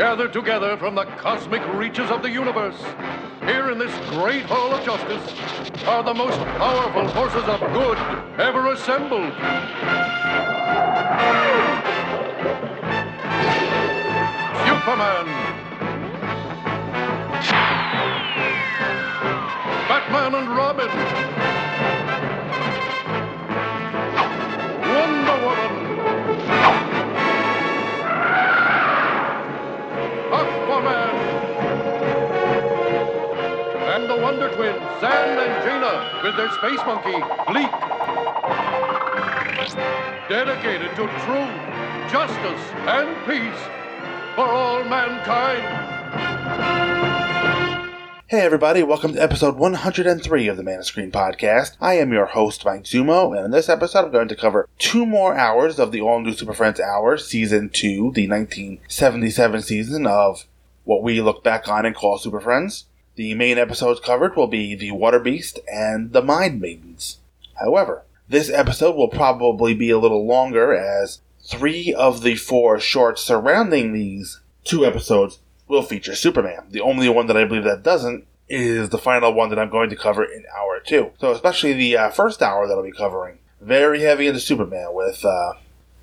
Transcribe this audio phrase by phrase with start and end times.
[0.00, 2.82] gathered together from the cosmic reaches of the universe.
[3.42, 7.98] Here in this great hall of justice are the most powerful forces of good
[8.40, 9.30] ever assembled.
[14.64, 15.26] Superman.
[19.86, 21.69] Batman and Robin.
[34.10, 37.12] The Wonder Twins, Zan and Jaina, with their space monkey,
[37.46, 37.70] Gleek.
[40.28, 43.62] Dedicated to truth, justice, and peace
[44.34, 45.62] for all mankind.
[48.26, 51.76] Hey everybody, welcome to episode 103 of the Man of Screen podcast.
[51.80, 55.06] I am your host, Mike Zummo, and in this episode I'm going to cover two
[55.06, 60.46] more hours of the All New Super Friends Hour, Season 2, the 1977 season of
[60.82, 62.86] what we look back on and call Super Friends.
[63.16, 67.18] The main episodes covered will be The Water Beast and The Mind Maidens.
[67.58, 73.22] However, this episode will probably be a little longer as three of the four shorts
[73.22, 76.66] surrounding these two episodes will feature Superman.
[76.70, 79.90] The only one that I believe that doesn't is the final one that I'm going
[79.90, 81.10] to cover in hour two.
[81.20, 85.24] So, especially the uh, first hour that I'll be covering, very heavy into Superman with
[85.24, 85.54] uh,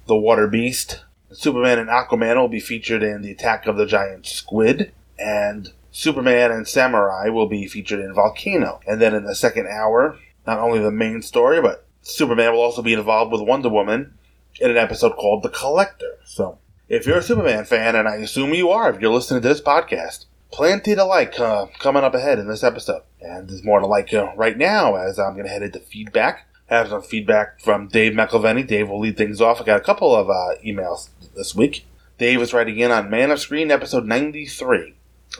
[0.07, 1.03] the Water Beast.
[1.31, 6.51] Superman and Aquaman will be featured in the Attack of the Giant Squid, and Superman
[6.51, 8.79] and Samurai will be featured in Volcano.
[8.87, 12.81] And then in the second hour, not only the main story, but Superman will also
[12.81, 14.13] be involved with Wonder Woman
[14.59, 16.19] in an episode called The Collector.
[16.25, 19.47] So, if you're a Superman fan, and I assume you are if you're listening to
[19.47, 23.03] this podcast, plenty to like uh, coming up ahead in this episode.
[23.21, 26.47] And there's more to like uh, right now as I'm going to head into feedback.
[26.69, 28.67] I have some feedback from Dave McElveny.
[28.67, 29.61] Dave will lead things off.
[29.61, 31.85] I got a couple of uh, emails this week.
[32.17, 34.96] Dave is writing in on Man of Screen episode 93.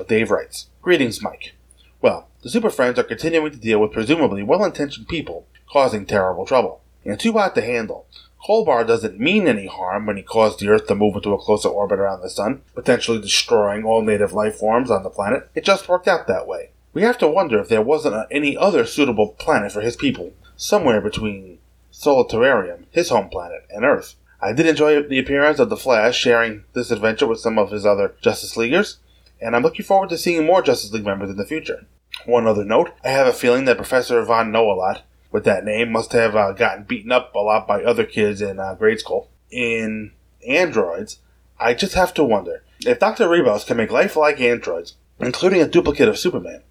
[0.07, 1.53] Dave writes, Greetings, Mike.
[2.01, 6.81] Well, the Super Friends are continuing to deal with presumably well-intentioned people causing terrible trouble.
[7.05, 8.05] And too hot to handle.
[8.45, 11.69] Kolbar doesn't mean any harm when he caused the Earth to move into a closer
[11.69, 15.49] orbit around the Sun, potentially destroying all native life forms on the planet.
[15.55, 16.71] It just worked out that way.
[16.93, 21.01] We have to wonder if there wasn't any other suitable planet for his people, somewhere
[21.01, 21.59] between
[21.91, 24.15] Solitarium, his home planet, and Earth.
[24.41, 27.85] I did enjoy the appearance of the Flash sharing this adventure with some of his
[27.85, 28.97] other Justice Leaguers,
[29.41, 31.85] and I'm looking forward to seeing more Justice League members in the future.
[32.25, 36.13] One other note, I have a feeling that Professor Von Know-a-Lot with that name must
[36.13, 39.29] have uh, gotten beaten up a lot by other kids in uh, grade school.
[39.51, 40.11] In
[40.47, 41.19] androids,
[41.59, 43.27] I just have to wonder if Dr.
[43.27, 46.63] Rebos can make lifelike androids, including a duplicate of Superman,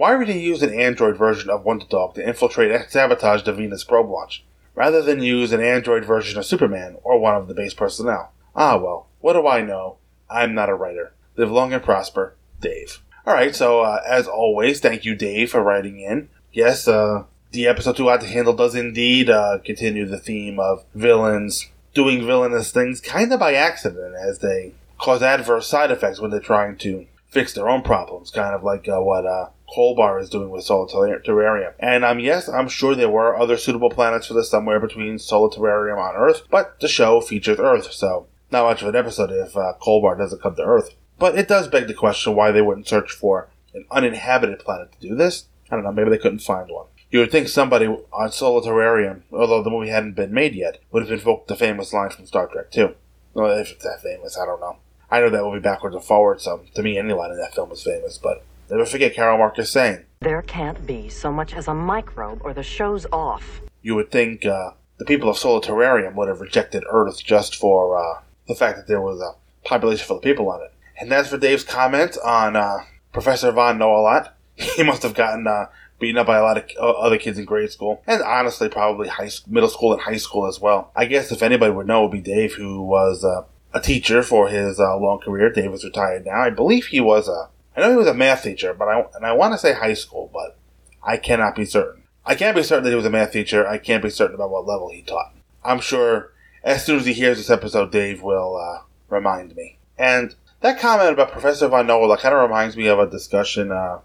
[0.00, 3.52] why would he use an android version of Wonder Dog to infiltrate and sabotage the
[3.52, 4.42] Venus probe launch,
[4.74, 8.32] rather than use an android version of Superman or one of the base personnel?
[8.56, 9.98] Ah, well, what do I know?
[10.30, 11.12] I'm not a writer.
[11.36, 13.02] Live long and prosper, Dave.
[13.26, 16.28] Alright, so uh, as always, thank you, Dave, for writing in.
[16.52, 20.84] Yes, uh, the episode Too Hot to Handle does indeed uh, continue the theme of
[20.94, 26.30] villains doing villainous things kind of by accident as they cause adverse side effects when
[26.30, 30.28] they're trying to fix their own problems, kind of like uh, what uh, Kolbar is
[30.28, 31.72] doing with Solitarium.
[31.78, 35.98] And um, yes, I'm sure there were other suitable planets for this somewhere between Solitarium
[35.98, 39.74] on Earth, but the show features Earth, so not much of an episode if uh,
[39.80, 40.94] Kolbar doesn't come to Earth.
[41.20, 45.08] But it does beg the question why they wouldn't search for an uninhabited planet to
[45.08, 45.44] do this.
[45.70, 46.86] I don't know, maybe they couldn't find one.
[47.10, 51.12] You would think somebody on Solitarium, although the movie hadn't been made yet, would have
[51.12, 52.94] invoked the famous line from Star Trek 2.
[53.34, 54.78] Well, if it's that famous, I don't know.
[55.10, 57.70] I know that movie backwards and forwards, so to me, any line in that film
[57.70, 61.74] is famous, but never forget Carol Marcus saying, There can't be so much as a
[61.74, 63.60] microbe or the show's off.
[63.82, 68.22] You would think uh, the people of Solitarium would have rejected Earth just for uh,
[68.48, 69.34] the fact that there was a
[69.68, 70.72] population full of people on it.
[71.00, 72.80] And as for Dave's comment on uh,
[73.12, 75.66] Professor Von Know-a-Lot, he must have gotten uh,
[75.98, 79.08] beaten up by a lot of uh, other kids in grade school, and honestly, probably
[79.08, 80.92] high middle school and high school as well.
[80.94, 84.22] I guess if anybody would know, it would be Dave, who was uh, a teacher
[84.22, 85.50] for his uh, long career.
[85.50, 86.42] Dave is retired now.
[86.42, 87.48] I believe he was a.
[87.76, 89.94] I know he was a math teacher, but I and I want to say high
[89.94, 90.58] school, but
[91.02, 92.02] I cannot be certain.
[92.26, 93.66] I can't be certain that he was a math teacher.
[93.66, 95.34] I can't be certain about what level he taught.
[95.64, 96.32] I'm sure
[96.62, 99.78] as soon as he hears this episode, Dave will uh, remind me.
[99.96, 104.00] And that comment about Professor Von Noah kind of reminds me of a discussion uh,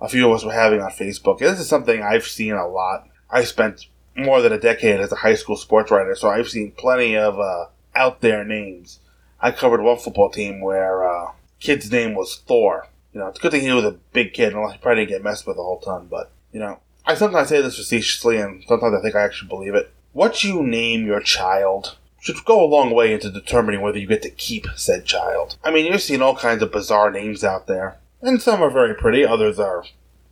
[0.00, 1.40] a few of us were having on Facebook.
[1.40, 3.08] And this is something I've seen a lot.
[3.30, 6.72] I spent more than a decade as a high school sports writer, so I've seen
[6.72, 9.00] plenty of uh, out there names.
[9.40, 12.88] I covered one football team where uh, kid's name was Thor.
[13.12, 15.16] You know, it's a good thing he was a big kid, and he probably didn't
[15.16, 16.06] get messed with a whole ton.
[16.10, 19.74] But you know, I sometimes say this facetiously, and sometimes I think I actually believe
[19.74, 19.92] it.
[20.12, 24.22] What you name your child should go a long way into determining whether you get
[24.22, 25.56] to keep said child.
[25.62, 28.94] I mean, you're seeing all kinds of bizarre names out there, and some are very
[28.94, 29.84] pretty, others are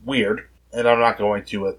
[0.05, 1.73] weird, and I'm not going to uh,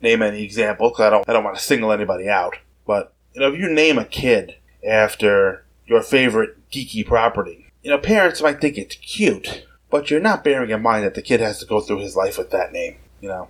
[0.00, 2.56] name any examples because I don't, I don't want to single anybody out.
[2.86, 4.54] But, you know, if you name a kid
[4.86, 10.44] after your favorite geeky property, you know, parents might think it's cute, but you're not
[10.44, 12.96] bearing in mind that the kid has to go through his life with that name,
[13.20, 13.48] you know.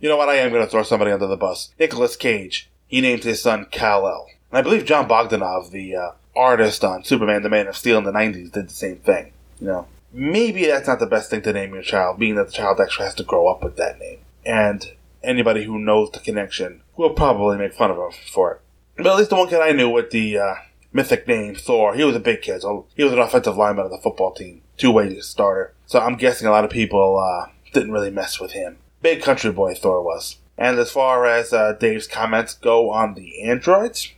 [0.00, 0.28] You know what?
[0.28, 1.72] I am going to throw somebody under the bus.
[1.80, 2.68] Nicolas Cage.
[2.86, 4.28] He named his son Kal-El.
[4.50, 8.04] And I believe Jon Bogdanove, the uh, artist on Superman the Man of Steel in
[8.04, 9.32] the 90s, did the same thing.
[9.60, 12.52] You know, maybe that's not the best thing to name your child, being that the
[12.52, 14.18] child actually has to grow up with that name.
[14.44, 18.60] And anybody who knows the connection will probably make fun of him for it.
[18.96, 20.54] But at least the one kid I knew with the uh,
[20.92, 22.62] mythic name Thor, he was a big kid.
[22.62, 25.74] So he was an offensive lineman on the football team, two-way starter.
[25.86, 28.78] So I'm guessing a lot of people uh, didn't really mess with him.
[29.02, 30.38] Big country boy Thor was.
[30.58, 34.12] And as far as uh, Dave's comments go on the androids,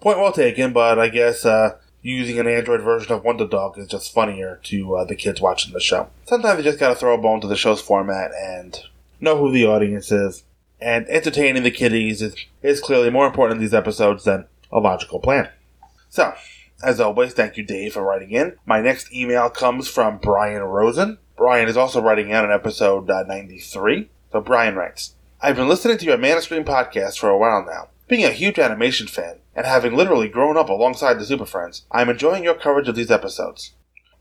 [0.00, 3.88] point well taken, but I guess uh, using an android version of Wonder Dog is
[3.88, 6.08] just funnier to uh, the kids watching the show.
[6.24, 8.78] Sometimes you just gotta throw a bone to the show's format and
[9.20, 10.44] know who the audience is.
[10.80, 15.20] And entertaining the kiddies is, is clearly more important in these episodes than a logical
[15.20, 15.48] plan.
[16.10, 16.34] So,
[16.82, 18.56] as always, thank you, Dave, for writing in.
[18.66, 21.18] My next email comes from Brian Rosen.
[21.36, 24.10] Brian is also writing out on episode uh, 93.
[24.32, 27.64] So, Brian writes I've been listening to your Man of Screen podcast for a while
[27.64, 27.88] now.
[28.08, 32.02] Being a huge animation fan, and having literally grown up alongside the Super Friends, I
[32.02, 33.72] am enjoying your coverage of these episodes.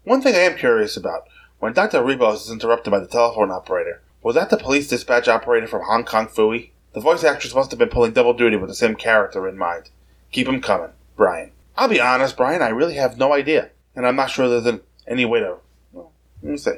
[0.06, 1.28] One thing I am curious about
[1.60, 2.00] when Dr.
[2.02, 6.06] Rebos is interrupted by the telephone operator, was that the police dispatch operator from Hong
[6.06, 6.72] Kong Phooey?
[6.94, 9.90] The voice actress must have been pulling double duty with the same character in mind.
[10.32, 11.52] Keep 'em coming, Brian.
[11.78, 15.26] I'll be honest, Brian, I really have no idea, and I'm not sure there's any
[15.26, 15.58] way to.
[15.92, 16.12] Well,
[16.42, 16.78] let me see.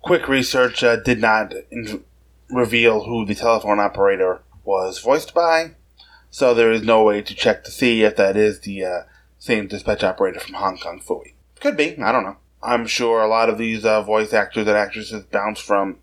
[0.00, 2.02] Quick research uh, did not in-
[2.50, 5.72] reveal who the telephone operator was voiced by,
[6.30, 9.02] so there is no way to check to see if that is the uh,
[9.38, 11.34] same dispatch operator from Hong Kong Phooey.
[11.60, 12.36] Could be, I don't know.
[12.62, 15.98] I'm sure a lot of these uh, voice actors and actresses bounce from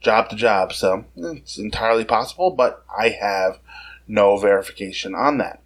[0.00, 3.58] job to job, so it's entirely possible, but I have
[4.06, 5.60] no verification on that.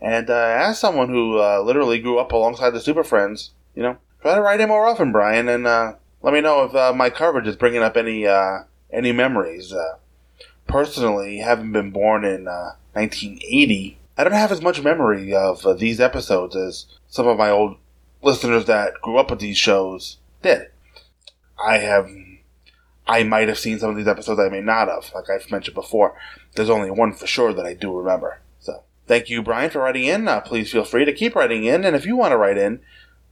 [0.00, 3.96] And uh, as someone who uh, literally grew up alongside the Super Friends, you know,
[4.20, 7.08] try to write in more often, Brian, and uh, let me know if uh, my
[7.08, 8.58] coverage is bringing up any uh,
[8.92, 9.72] any memories.
[10.66, 16.00] Uh, personally, having been born in 1980, I don't have as much memory of these
[16.00, 17.76] episodes as some of my old
[18.22, 20.68] listeners that grew up with these shows did.
[21.62, 22.10] I have
[23.06, 25.12] I might have seen some of these episodes I may not have.
[25.14, 26.16] Like I've mentioned before,
[26.54, 28.40] there's only one for sure that I do remember.
[28.58, 30.26] So thank you, Brian, for writing in.
[30.26, 31.84] Uh, please feel free to keep writing in.
[31.84, 32.80] And if you want to write in,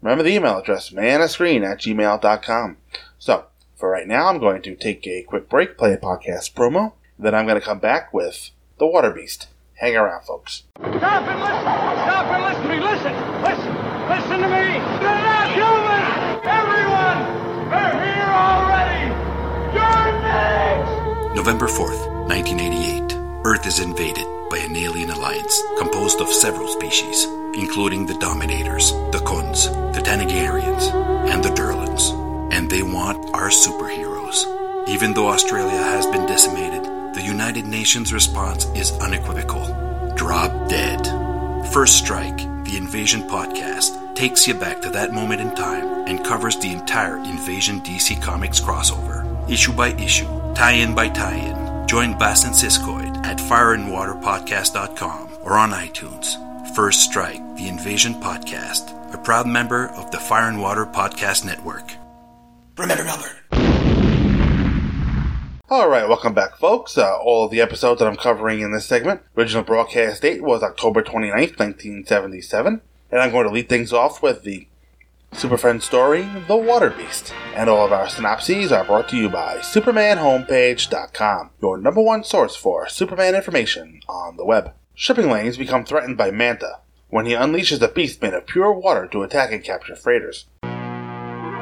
[0.01, 2.77] remember the email address, manofscreen at gmail.com.
[3.19, 6.93] So for right now, I'm going to take a quick break, play a podcast promo.
[7.19, 9.49] Then I'm going to come back with The Water Beast.
[9.75, 10.65] Hang around, folks.
[10.77, 11.63] Stop and listen!
[11.63, 12.79] Stop and listen to me!
[12.81, 13.15] Listen!
[13.43, 13.75] Listen!
[14.09, 14.79] Listen to me!
[15.03, 16.03] They're not human!
[16.47, 17.19] Everyone!
[17.71, 19.15] They're here already!
[21.35, 23.19] November 4th, 1988.
[23.45, 27.25] Earth is invaded by an alien alliance composed of several species,
[27.55, 30.91] including the Dominators, the Khunds, the Thanagarians,
[31.29, 32.13] and the Durlans.
[32.53, 34.47] And they want our superheroes.
[34.89, 39.67] Even though Australia has been decimated, the United Nations response is unequivocal.
[40.17, 41.07] Drop dead.
[41.73, 46.59] First Strike, the Invasion podcast, takes you back to that moment in time and covers
[46.59, 51.87] the entire Invasion DC Comics crossover issue by issue, tie in by tie in.
[51.87, 56.41] Join Bass and Siskoid at fireandwaterpodcast.com or on iTunes.
[56.75, 61.93] First Strike, the Invasion Podcast, a proud member of the Fire and Water Podcast Network.
[62.77, 63.44] Remember, Albert.
[65.71, 66.99] All right, welcome back, folks.
[66.99, 70.63] Uh, all of the episodes that I'm covering in this segment, original broadcast date was
[70.63, 72.83] October 29th, 1977.
[73.11, 74.69] And I'm going to lead things off with the
[75.33, 77.33] Super Friends story, The Water Beast.
[77.55, 82.55] And all of our synopses are brought to you by SupermanHomepage.com, your number one source
[82.55, 84.75] for Superman information on the web.
[84.95, 89.07] Shipping lanes become threatened by Manta when he unleashes a beast made of pure water
[89.07, 90.45] to attack and capture freighters.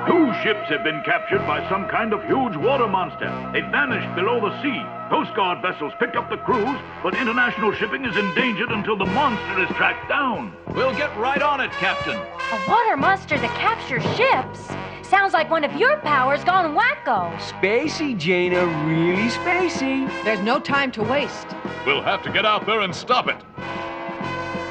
[0.06, 3.30] Two ships have been captured by some kind of huge water monster.
[3.52, 4.82] They vanished below the sea.
[5.09, 9.62] Coast Guard vessels picked up the crews, but international shipping is endangered until the monster
[9.62, 10.56] is tracked down.
[10.75, 12.16] We'll get right on it, Captain.
[12.16, 14.75] A water monster that captures ships?
[15.09, 17.37] Sounds like one of your powers gone wacko.
[17.37, 20.09] Spacey, Jaina, really spacey.
[20.25, 21.47] There's no time to waste.
[21.87, 23.37] We'll have to get out there and stop it.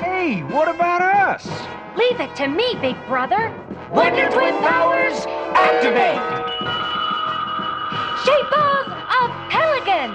[0.04, 1.48] Hey, what about us?
[1.96, 3.54] Leave it to me, big brother.
[3.92, 6.22] Wonder Twin powers, activate!
[8.24, 10.12] Shape of a pelican!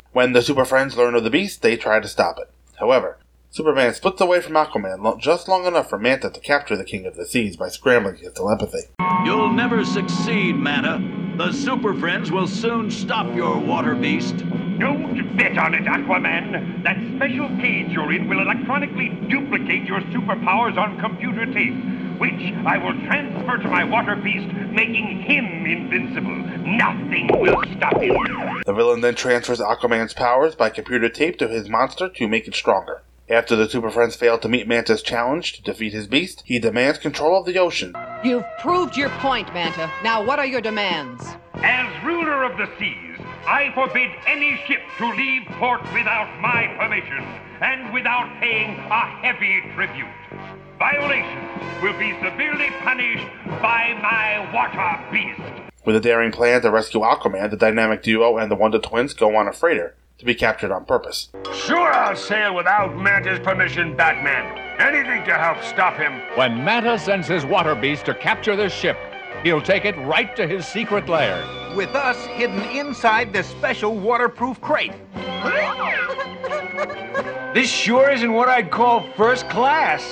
[0.12, 2.50] When the Super Friends learn of the beast, they try to stop it.
[2.80, 3.18] However,
[3.52, 7.16] Superman splits away from Aquaman just long enough for Manta to capture the King of
[7.16, 8.82] the Seas by scrambling his telepathy.
[9.24, 11.36] You'll never succeed, Manta.
[11.36, 14.36] The Super Friends will soon stop your water beast.
[14.78, 16.84] Don't bet on it, Aquaman.
[16.84, 21.74] That special cage you're in will electronically duplicate your superpowers on computer tape,
[22.20, 26.36] which I will transfer to my water beast, making him invincible.
[26.64, 28.16] Nothing will stop him.
[28.64, 32.54] The villain then transfers Aquaman's powers by computer tape to his monster to make it
[32.54, 33.02] stronger.
[33.30, 36.98] After the Super Friends fail to meet Manta's challenge to defeat his beast, he demands
[36.98, 37.94] control of the ocean.
[38.24, 39.88] You've proved your point, Manta.
[40.02, 41.24] Now, what are your demands?
[41.54, 47.22] As ruler of the seas, I forbid any ship to leave port without my permission
[47.60, 50.08] and without paying a heavy tribute.
[50.80, 53.28] Violations will be severely punished
[53.62, 55.70] by my water beast.
[55.84, 59.36] With a daring plan to rescue Aquaman, the dynamic duo and the Wonder Twins go
[59.36, 61.30] on a freighter to be captured on purpose.
[61.52, 64.56] Sure, I'll sail without Manta's permission, Batman.
[64.78, 66.20] Anything to help stop him.
[66.36, 68.96] When Manta sends his water beast to capture this ship,
[69.42, 71.42] he'll take it right to his secret lair.
[71.74, 74.92] With us hidden inside this special waterproof crate.
[77.54, 80.02] this sure isn't what I'd call first class.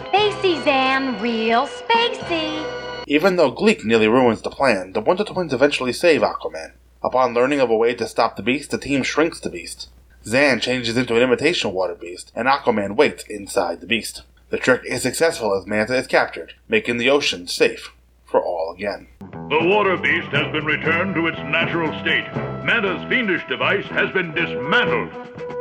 [0.00, 2.64] Spacey, Zan, real spacey.
[3.06, 6.72] Even though Gleek nearly ruins the plan, the Wonder Twins eventually save Aquaman.
[7.04, 9.90] Upon learning of a way to stop the beast, the team shrinks the beast.
[10.24, 14.22] Zan changes into an imitation water beast, and Aquaman waits inside the beast.
[14.48, 17.92] The trick is successful as Manta is captured, making the ocean safe
[18.24, 19.08] for all again.
[19.20, 22.24] The water beast has been returned to its natural state.
[22.64, 25.12] Manta's fiendish device has been dismantled.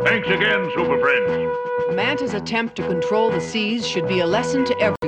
[0.05, 1.93] Thanks again, Super Friends.
[1.93, 5.02] Manta's attempt to control the seas should be a lesson to everyone.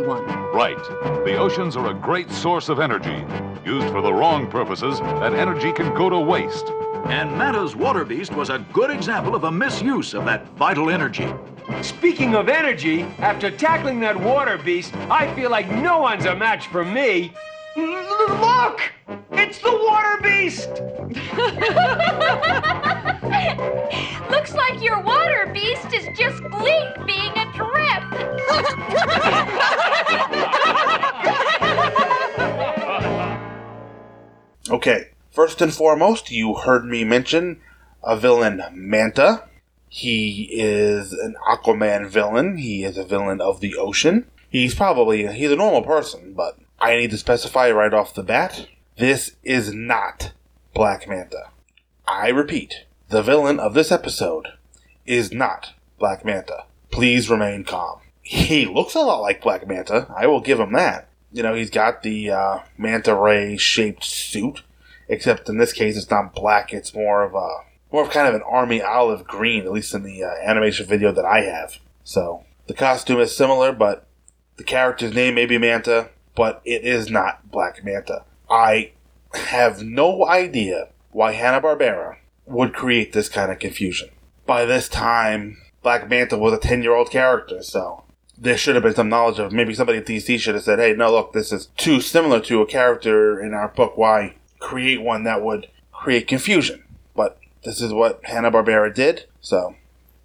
[0.55, 0.81] Right.
[1.25, 3.25] The oceans are a great source of energy.
[3.65, 6.69] Used for the wrong purposes, that energy can go to waste.
[7.07, 11.27] And Manta's water beast was a good example of a misuse of that vital energy.
[11.81, 16.67] Speaking of energy, after tackling that water beast, I feel like no one's a match
[16.67, 17.33] for me.
[17.75, 18.93] Look!
[19.33, 20.69] It's the water beast!
[24.30, 28.04] Looks like your water beast is just Gleek being a drip.
[34.70, 37.62] Okay, first and foremost, you heard me mention
[38.04, 39.44] a villain, Manta.
[39.89, 42.58] He is an Aquaman villain.
[42.58, 44.25] He is a villain of the ocean.
[44.50, 48.68] He's probably he's a normal person, but I need to specify right off the bat,
[48.98, 50.32] this is not
[50.74, 51.50] Black Manta.
[52.08, 54.47] I repeat, the villain of this episode
[55.05, 56.65] is not Black Manta.
[56.91, 58.00] Please remain calm.
[58.21, 60.07] He looks a lot like Black Manta.
[60.15, 61.07] I will give him that.
[61.31, 64.63] You know, he's got the uh, manta ray shaped suit,
[65.07, 66.74] except in this case it's not black.
[66.74, 67.57] It's more of a
[67.91, 71.12] more of kind of an army olive green, at least in the uh, animation video
[71.12, 71.77] that I have.
[72.03, 74.07] So the costume is similar, but
[74.55, 78.24] the character's name may be Manta, but it is not Black Manta.
[78.50, 78.93] I
[79.33, 82.15] have no idea why Hanna Barbera
[82.46, 84.10] would create this kind of confusion.
[84.46, 88.04] By this time, Black Manta was a ten year old character, so
[88.38, 90.94] there should have been some knowledge of maybe somebody at DC should have said, hey,
[90.94, 93.98] no, look, this is too similar to a character in our book.
[93.98, 96.84] Why create one that would create confusion?
[97.16, 99.25] But this is what Hanna-Barbera did.
[99.42, 99.75] So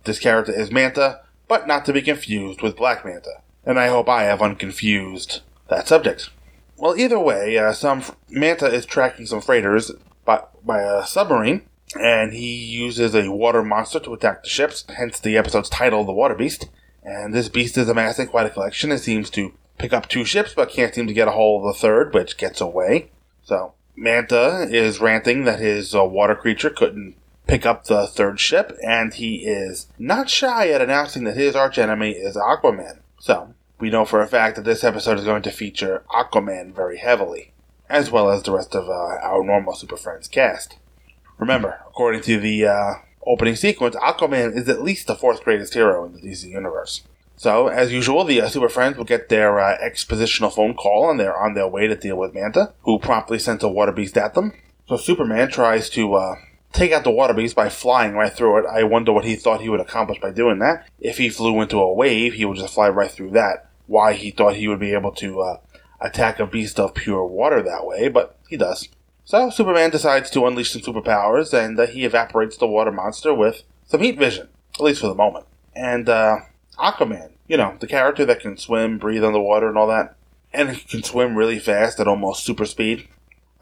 [0.05, 3.43] this character is Manta, but not to be confused with Black Manta.
[3.65, 6.31] And I hope I have unconfused that subject.
[6.77, 9.93] Well, either way, uh, some Manta is tracking some freighters
[10.25, 11.63] by, by a submarine,
[11.99, 16.13] and he uses a water monster to attack the ships, hence the episode's title, The
[16.13, 16.69] Water Beast.
[17.03, 18.93] And this beast is amassing quite a collection.
[18.93, 21.75] It seems to pick up two ships, but can't seem to get a hold of
[21.75, 23.11] the third, which gets away.
[23.43, 27.17] So, Manta is ranting that his uh, water creature couldn't
[27.47, 32.13] pick up the third ship, and he is not shy at announcing that his archenemy
[32.13, 33.01] is Aquaman.
[33.19, 36.99] So, we know for a fact that this episode is going to feature Aquaman very
[36.99, 37.53] heavily,
[37.89, 40.77] as well as the rest of uh, our normal Super Friends cast.
[41.41, 42.93] Remember, according to the uh,
[43.27, 47.03] opening sequence, Aquaman is at least the fourth greatest hero in the DC universe.
[47.37, 51.19] So, as usual, the uh, Super Friends will get their uh, expositional phone call and
[51.19, 54.35] they're on their way to deal with Manta, who promptly sends a water beast at
[54.35, 54.53] them.
[54.87, 56.35] So, Superman tries to uh,
[56.75, 58.67] take out the water beast by flying right through it.
[58.71, 60.87] I wonder what he thought he would accomplish by doing that.
[61.01, 63.71] If he flew into a wave, he would just fly right through that.
[63.87, 65.57] Why he thought he would be able to uh,
[66.03, 68.91] attack a beast of pure water that way, but he does.
[69.31, 73.63] So, Superman decides to unleash some superpowers, and uh, he evaporates the water monster with
[73.87, 75.47] some heat vision, at least for the moment.
[75.73, 76.39] And uh,
[76.77, 80.17] Aquaman, you know, the character that can swim, breathe underwater, and all that,
[80.53, 83.07] and he can swim really fast at almost super speed.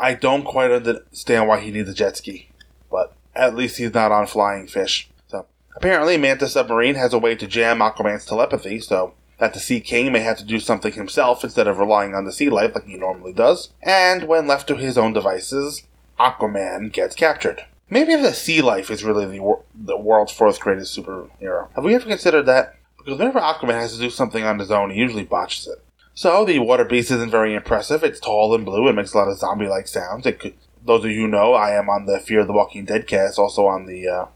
[0.01, 2.49] I don't quite understand why he needs a jet ski,
[2.91, 5.11] but at least he's not on flying fish.
[5.27, 5.45] So,
[5.77, 10.13] Apparently, Manta Submarine has a way to jam Aquaman's telepathy, so that the Sea King
[10.13, 12.97] may have to do something himself instead of relying on the sea life like he
[12.97, 13.73] normally does.
[13.83, 15.85] And when left to his own devices,
[16.19, 17.65] Aquaman gets captured.
[17.91, 21.69] Maybe the sea life is really the, wor- the world's fourth greatest superhero.
[21.75, 22.75] Have we ever considered that?
[22.99, 25.83] Because whenever Aquaman has to do something on his own, he usually botches it.
[26.15, 28.03] So the water beast isn't very impressive.
[28.03, 30.27] It's tall and blue and makes a lot of zombie-like sounds.
[30.27, 30.55] It could,
[30.85, 33.39] those of you who know, I am on the Fear of the Walking Dead cast,
[33.39, 34.27] also on the uh,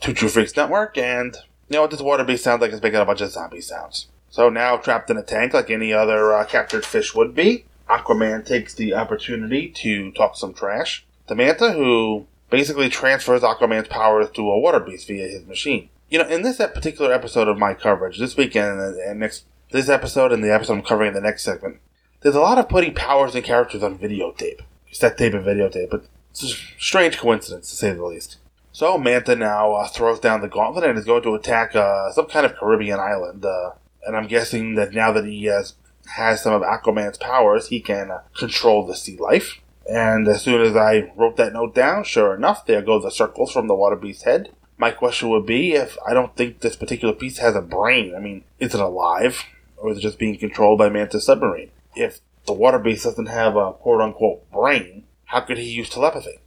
[0.00, 1.34] Two True Freaks network, and
[1.68, 2.70] you know what this water beast sounds like?
[2.72, 4.08] It's making a bunch of zombie sounds.
[4.32, 8.46] So now, trapped in a tank like any other uh, captured fish would be, Aquaman
[8.46, 14.50] takes the opportunity to talk some trash to Manta, who basically transfers Aquaman's powers to
[14.50, 15.90] a water beast via his machine.
[16.08, 20.32] You know, in this particular episode of my coverage, this weekend and, next this episode
[20.32, 21.80] and the episode I'm covering in the next segment,
[22.22, 24.60] there's a lot of putting powers and characters on videotape.
[24.92, 28.38] Set tape and videotape, but it's a strange coincidence to say the least.
[28.72, 32.28] So Manta now uh, throws down the gauntlet and is going to attack uh, some
[32.28, 33.44] kind of Caribbean island.
[33.44, 33.72] Uh,
[34.06, 35.74] and I'm guessing that now that he has
[36.16, 39.60] has some of Aquaman's powers, he can uh, control the sea life.
[39.88, 43.52] And as soon as I wrote that note down, sure enough, there go the circles
[43.52, 44.50] from the water beast's head.
[44.78, 48.14] My question would be if I don't think this particular beast has a brain.
[48.16, 49.44] I mean, is it alive?
[49.76, 51.70] Or is it just being controlled by Manta's submarine?
[51.94, 56.38] If the water beast doesn't have a quote unquote brain, how could he use telepathy?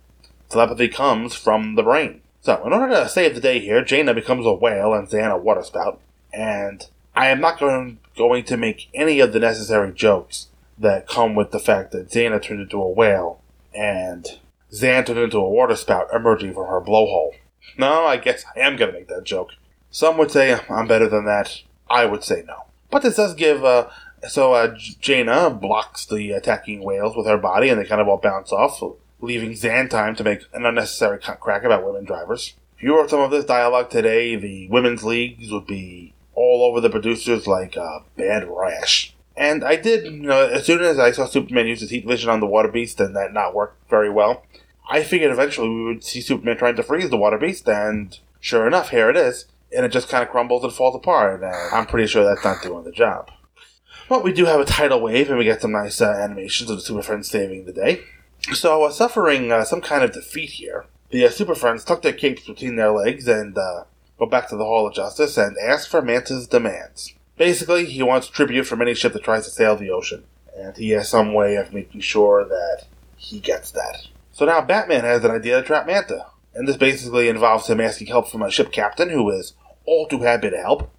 [0.49, 2.21] Telepathy comes from the brain.
[2.41, 5.37] So, in order to save the day here, Jaina becomes a whale and Zan a
[5.37, 5.99] waterspout.
[6.31, 6.85] And
[7.15, 11.51] I am not going, going to make any of the necessary jokes that come with
[11.51, 13.41] the fact that Zaina turned into a whale
[13.73, 14.27] and
[14.73, 17.31] Zan turned into a waterspout emerging from her blowhole.
[17.77, 19.51] No, I guess I am going to make that joke.
[19.89, 21.61] Some would say I'm better than that.
[21.89, 22.65] I would say no.
[22.91, 23.87] But this does give, uh,
[24.27, 28.17] so uh, Jaina blocks the attacking whales with her body and they kind of all
[28.17, 28.81] bounce off,
[29.21, 32.55] leaving Zan time to make an unnecessary crack about women drivers.
[32.75, 36.81] If you wrote some of this dialogue today, the women's leagues would be all over
[36.81, 39.13] the producers like a bad rash.
[39.37, 42.29] And I did, you know, as soon as I saw Superman use his heat vision
[42.29, 44.45] on the water beast and that not work very well,
[44.89, 48.67] I figured eventually we would see Superman trying to freeze the water beast, and sure
[48.67, 49.45] enough, here it is.
[49.75, 52.61] And it just kind of crumbles and falls apart, and I'm pretty sure that's not
[52.61, 53.31] doing the job.
[54.07, 56.77] But we do have a tidal wave, and we get some nice uh, animations of
[56.77, 58.01] the Super Friends saving the day.
[58.53, 62.13] So, uh, suffering uh, some kind of defeat here, the uh, Super Friends tuck their
[62.13, 63.85] capes between their legs and uh,
[64.17, 67.13] go back to the Hall of Justice and ask for Manta's demands.
[67.37, 70.23] Basically, he wants tribute from any ship that tries to sail the ocean,
[70.57, 72.85] and he has some way of making sure that
[73.17, 74.07] he gets that.
[74.31, 78.07] So now Batman has an idea to trap Manta, and this basically involves him asking
[78.07, 79.53] help from a ship captain who is
[79.85, 80.89] all too happy to help.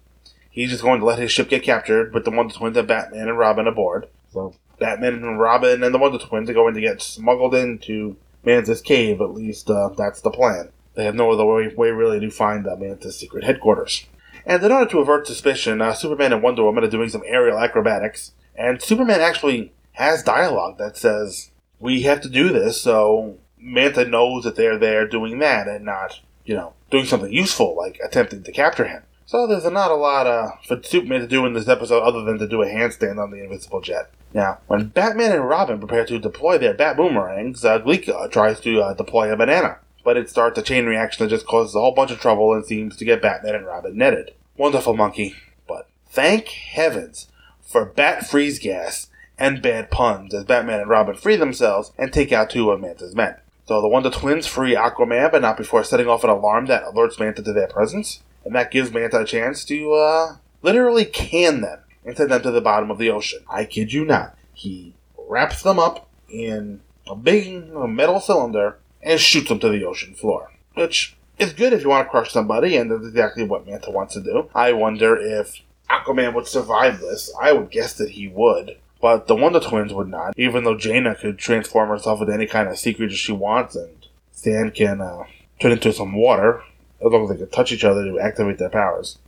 [0.49, 3.27] He's just going to let his ship get captured with the Wonder Twins and Batman
[3.27, 4.07] and Robin aboard.
[4.33, 8.81] So Batman and Robin and the Wonder Twins are going to get smuggled into Manta's
[8.81, 10.69] cave, at least uh, that's the plan.
[10.97, 14.07] They have no other way, way really to find uh, Manta's secret headquarters.
[14.47, 17.59] And in order to avert suspicion, uh, Superman and Wonder Woman are doing some aerial
[17.59, 24.05] acrobatics, and Superman actually has dialogue that says, We have to do this, so Manta
[24.05, 28.41] knows that they're there doing that and not, you know, doing something useful like attempting
[28.41, 29.03] to capture him.
[29.27, 32.39] So there's not a lot uh, for Superman to do in this episode other than
[32.39, 34.09] to do a handstand on the Invincible Jet.
[34.33, 38.81] Now, when Batman and Robin prepare to deploy their Bat Boomerangs, uh, Gleeka tries to
[38.81, 41.91] uh, deploy a banana but it starts a chain reaction that just causes a whole
[41.91, 44.33] bunch of trouble and seems to get Batman and Robin netted.
[44.55, 45.35] Wonderful monkey.
[45.67, 47.27] But thank heavens
[47.61, 52.31] for bat freeze gas and bad puns as Batman and Robin free themselves and take
[52.31, 53.35] out two of Manta's men.
[53.65, 57.19] So the Wonder Twins free Aquaman, but not before setting off an alarm that alerts
[57.19, 58.23] Manta to their presence.
[58.45, 62.51] And that gives Manta a chance to, uh, literally can them and send them to
[62.51, 63.41] the bottom of the ocean.
[63.49, 64.37] I kid you not.
[64.53, 64.93] He
[65.27, 70.51] wraps them up in a big metal cylinder and shoots them to the ocean floor.
[70.73, 74.13] Which is good if you want to crush somebody, and that's exactly what Manta wants
[74.15, 74.49] to do.
[74.55, 77.33] I wonder if Aquaman would survive this.
[77.39, 78.77] I would guess that he would.
[78.99, 82.67] But the Wonder Twins would not, even though Jaina could transform herself into any kind
[82.67, 85.23] of sea creature she wants, and Zan can uh,
[85.59, 86.63] turn into some water,
[86.99, 89.19] as long as they can touch each other to activate their powers.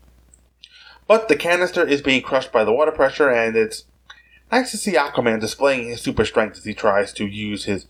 [1.07, 3.85] But the canister is being crushed by the water pressure, and it's
[4.51, 7.85] nice to see Aquaman displaying his super strength as he tries to use his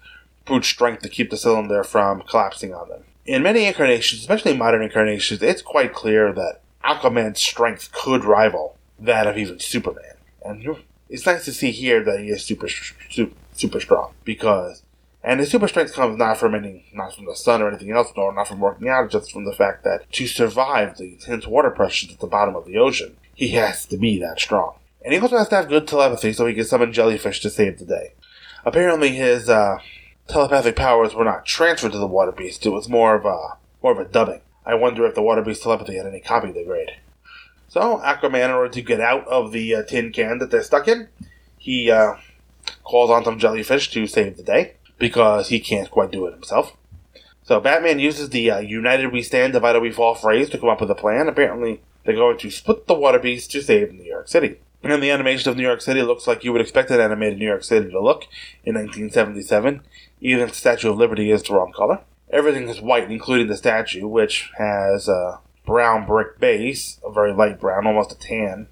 [0.49, 3.03] brute strength to keep the cylinder from collapsing on them.
[3.25, 9.27] In many incarnations, especially modern incarnations, it's quite clear that Aquaman's strength could rival that
[9.27, 10.15] of even Superman.
[10.43, 10.77] And
[11.09, 14.83] it's nice to see here that he is super, super, super strong because,
[15.23, 18.11] and his super strength comes not from any, not from the sun or anything else,
[18.17, 21.69] nor not from working out, just from the fact that to survive the intense water
[21.69, 24.75] pressures at the bottom of the ocean, he has to be that strong.
[25.03, 27.79] And he also has to have good telepathy so he can summon jellyfish to save
[27.79, 28.13] the day.
[28.65, 29.77] Apparently, his uh,
[30.29, 32.65] telepathic powers were not transferred to the water beast.
[32.65, 34.41] It was more of a more of a dubbing.
[34.65, 36.91] I wonder if the water beast telepathy had any copy of the grade.
[37.67, 40.87] So, Aquaman, in order to get out of the uh, tin can that they're stuck
[40.87, 41.07] in,
[41.57, 42.15] he uh,
[42.83, 46.75] calls on some jellyfish to save the day because he can't quite do it himself.
[47.43, 50.81] So, Batman uses the uh, United We Stand, Divided We Fall phrase to come up
[50.81, 51.27] with a plan.
[51.27, 54.57] Apparently, they're going to split the water beast to save New York City.
[54.81, 57.47] And the animation of New York City looks like you would expect an animated New
[57.47, 58.23] York City to look
[58.63, 59.81] in 1977.
[60.21, 62.01] Even the Statue of Liberty is the wrong color.
[62.29, 67.59] Everything is white, including the statue, which has a brown brick base, a very light
[67.59, 68.67] brown, almost a tan.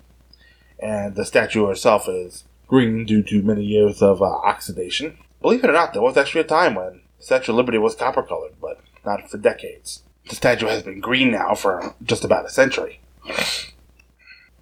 [0.79, 5.17] And the statue herself is green due to many years of uh, oxidation.
[5.41, 7.95] Believe it or not, there was actually a time when the Statue of Liberty was
[7.95, 10.03] copper colored, but not for decades.
[10.29, 12.99] The statue has been green now for just about a century.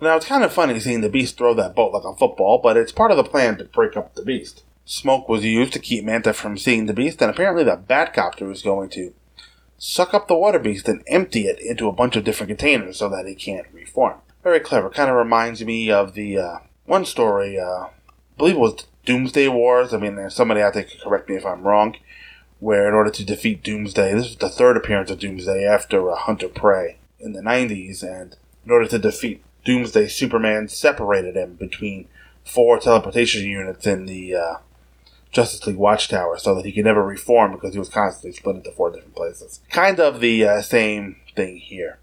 [0.01, 2.77] Now, it's kind of funny seeing the Beast throw that boat like a football, but
[2.77, 4.63] it's part of the plan to break up the Beast.
[4.87, 8.61] Smoke was used to keep Manta from seeing the Beast, and apparently the Batcopter was
[8.61, 9.13] going to
[9.79, 13.09] suck up the Water Beast and empty it into a bunch of different containers so
[13.09, 14.19] that he can't reform.
[14.43, 14.91] Very clever.
[14.91, 17.89] Kind of reminds me of the uh, one story, uh, I
[18.37, 19.91] believe it was Doomsday Wars.
[19.91, 21.95] I mean, there's somebody out there could correct me if I'm wrong,
[22.59, 26.15] where in order to defeat Doomsday, this was the third appearance of Doomsday after uh,
[26.15, 32.07] Hunter Prey in the 90s, and in order to defeat Doomsday, Superman separated him between
[32.43, 34.55] four teleportation units in the uh,
[35.35, 38.71] Justice League Watchtower so that he could never reform because he was constantly split into
[38.71, 39.59] four different places.
[39.69, 41.99] Kind of the uh, same thing here.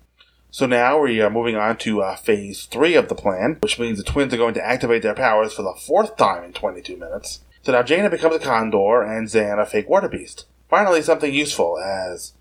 [0.51, 3.97] So now we are moving on to uh, phase three of the plan, which means
[3.97, 7.41] the twins are going to activate their powers for the fourth time in 22 minutes.
[7.63, 10.45] So now Jayna becomes a Condor and Zan a fake water beast.
[10.69, 12.35] Finally, something useful, as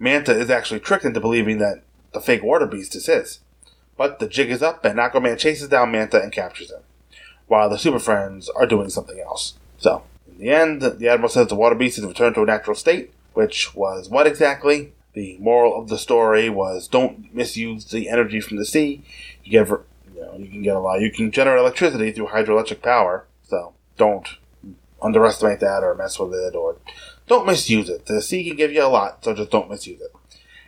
[0.00, 3.38] Manta is actually tricked into believing that the fake water beast is his.
[3.96, 6.82] But the jig is up, and Aquaman chases down Manta and captures him,
[7.46, 9.54] while the Super Friends are doing something else.
[9.78, 10.02] So,
[10.38, 13.12] in the end, the Admiral says the water beast is returned to a natural state,
[13.32, 14.92] which was what exactly?
[15.12, 19.02] The moral of the story was don't misuse the energy from the sea.
[19.44, 19.68] You get,
[20.38, 21.00] you can get a lot.
[21.00, 23.24] You can generate electricity through hydroelectric power.
[23.44, 24.28] So don't
[25.00, 26.78] underestimate that or mess with it or
[27.28, 28.06] don't misuse it.
[28.06, 30.14] The sea can give you a lot, so just don't misuse it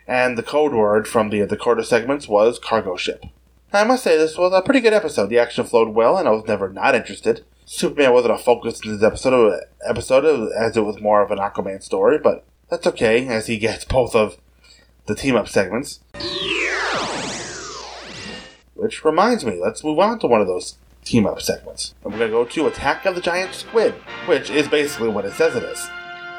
[0.07, 3.25] and the code word from the decoder segments was cargo ship.
[3.73, 5.27] I must say this was a pretty good episode.
[5.27, 7.43] The action flowed well, and I was never not interested.
[7.69, 11.83] Superman wasn't a focus in this episode, episode as it was more of an Aquaman
[11.83, 14.37] story, but that's okay, as he gets both of
[15.05, 15.99] the team up segments.
[18.73, 21.93] Which reminds me, let's move on to one of those team up segments.
[22.05, 23.95] And we're to go to Attack of the Giant Squid,
[24.27, 25.89] which is basically what it says it is.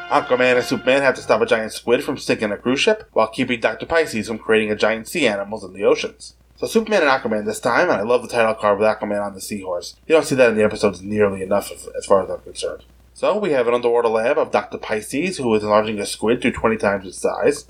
[0.09, 3.29] Aquaman and Superman have to stop a giant squid from sinking a cruise ship, while
[3.29, 3.85] keeping Dr.
[3.85, 6.37] Pisces from creating a giant sea animals in the oceans.
[6.59, 9.33] So Superman and Aquaman this time, and I love the title card with Aquaman on
[9.33, 9.95] the seahorse.
[10.09, 12.85] You don't see that in the episodes nearly enough as far as I'm concerned.
[13.15, 14.77] So we have an underwater lab of Dr.
[14.77, 17.69] Pisces, who is enlarging a squid to 20 times its size.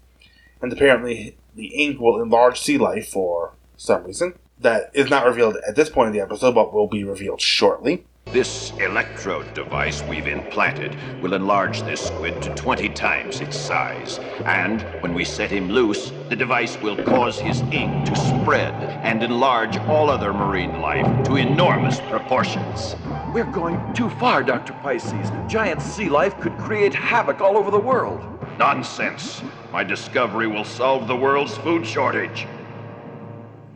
[0.62, 4.38] And apparently the ink will enlarge sea life for some reason.
[4.58, 8.06] That is not revealed at this point in the episode, but will be revealed shortly.
[8.32, 14.18] This electrode device we've implanted will enlarge this squid to 20 times its size.
[14.44, 19.22] And when we set him loose, the device will cause his ink to spread and
[19.22, 22.96] enlarge all other marine life to enormous proportions.
[23.32, 24.74] We're going too far, Dr.
[24.82, 25.30] Pisces.
[25.48, 28.20] Giant sea life could create havoc all over the world.
[28.58, 29.40] Nonsense.
[29.72, 32.46] My discovery will solve the world's food shortage.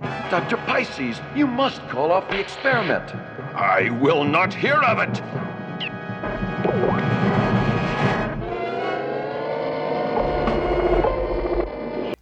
[0.03, 0.59] Dr.
[0.59, 3.12] Pisces, you must call off the experiment.
[3.55, 5.23] I will not hear of it.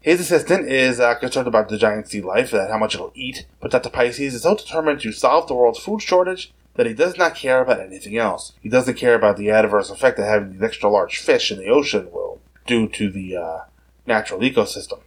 [0.01, 3.47] His assistant is uh, concerned about the giant sea life and how much it'll eat,
[3.61, 6.95] but that the Pisces is so determined to solve the world's food shortage that he
[6.95, 8.53] does not care about anything else.
[8.61, 11.69] He doesn't care about the adverse effect that having these extra large fish in the
[11.69, 13.59] ocean will do to the uh,
[14.07, 15.01] natural ecosystem.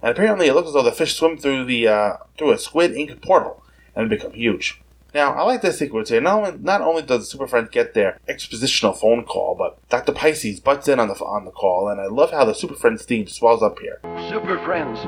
[0.00, 2.96] And apparently, it looks as though the fish swim through the uh, through a squid
[2.96, 3.62] ink portal
[3.94, 4.80] and become huge.
[5.14, 6.20] Now, I like this sequence here.
[6.20, 10.12] Not only, not only does the Super Friends get their expositional phone call, but Dr.
[10.12, 13.04] Pisces butts in on the on the call, and I love how the Super Friends
[13.04, 14.00] theme swells up here.
[14.28, 15.00] Super Friends,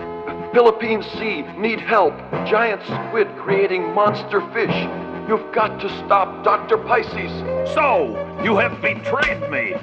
[0.54, 2.14] Philippine Sea need help.
[2.46, 4.74] Giant squid creating monster fish.
[5.28, 6.78] You've got to stop Dr.
[6.78, 7.30] Pisces.
[7.74, 9.76] So, you have betrayed me.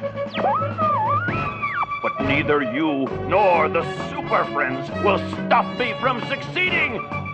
[2.01, 7.26] But neither you nor the Super Friends will stop me from succeeding.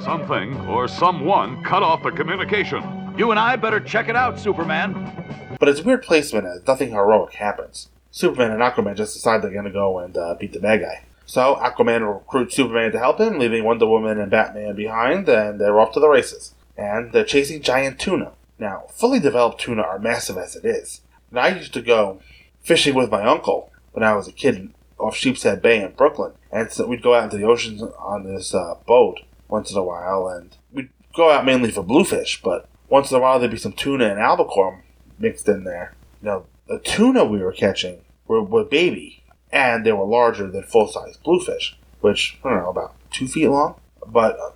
[0.00, 2.82] Something or someone cut off the communication.
[3.16, 5.56] You and I better check it out, Superman.
[5.60, 7.88] But it's weird placement as nothing heroic happens.
[8.10, 11.04] Superman and Aquaman just decide they're going to go and uh, beat the bad guy.
[11.26, 15.78] So Aquaman recruits Superman to help him, leaving Wonder Woman and Batman behind, and they're
[15.78, 16.54] off to the races.
[16.76, 18.32] And they're chasing giant tuna.
[18.58, 21.02] Now, fully developed tuna are massive as it is.
[21.30, 22.20] And I used to go
[22.62, 26.70] fishing with my uncle when I was a kid off Sheepshead Bay in Brooklyn, and
[26.70, 29.20] so we'd go out into the oceans on this uh, boat
[29.52, 33.20] once in a while, and we'd go out mainly for bluefish, but once in a
[33.20, 34.82] while there'd be some tuna and albacore
[35.18, 35.94] mixed in there.
[36.22, 40.62] You know, the tuna we were catching were, were baby, and they were larger than
[40.62, 43.74] full size bluefish, which I don't know about two feet long,
[44.06, 44.50] but uh,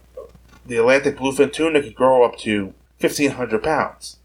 [0.64, 4.16] the Atlantic bluefin tuna could grow up to fifteen hundred pounds.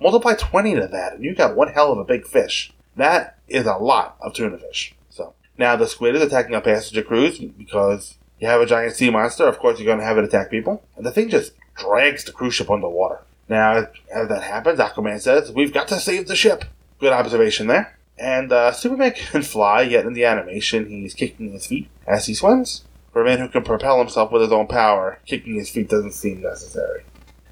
[0.00, 2.74] Multiply twenty to that, and you got one hell of a big fish.
[2.94, 4.94] That is a lot of tuna fish.
[5.08, 9.10] So now the squid is attacking our passenger cruise because you have a giant sea
[9.10, 9.46] monster.
[9.46, 12.32] Of course, you're going to have it attack people, and the thing just drags the
[12.32, 13.20] cruise ship underwater.
[13.48, 16.64] Now, as that happens, Aquaman says, "We've got to save the ship."
[16.98, 17.98] Good observation there.
[18.18, 22.34] And uh, Superman can fly, yet in the animation, he's kicking his feet as he
[22.34, 22.84] swims.
[23.12, 26.12] For a man who can propel himself with his own power, kicking his feet doesn't
[26.12, 27.04] seem necessary.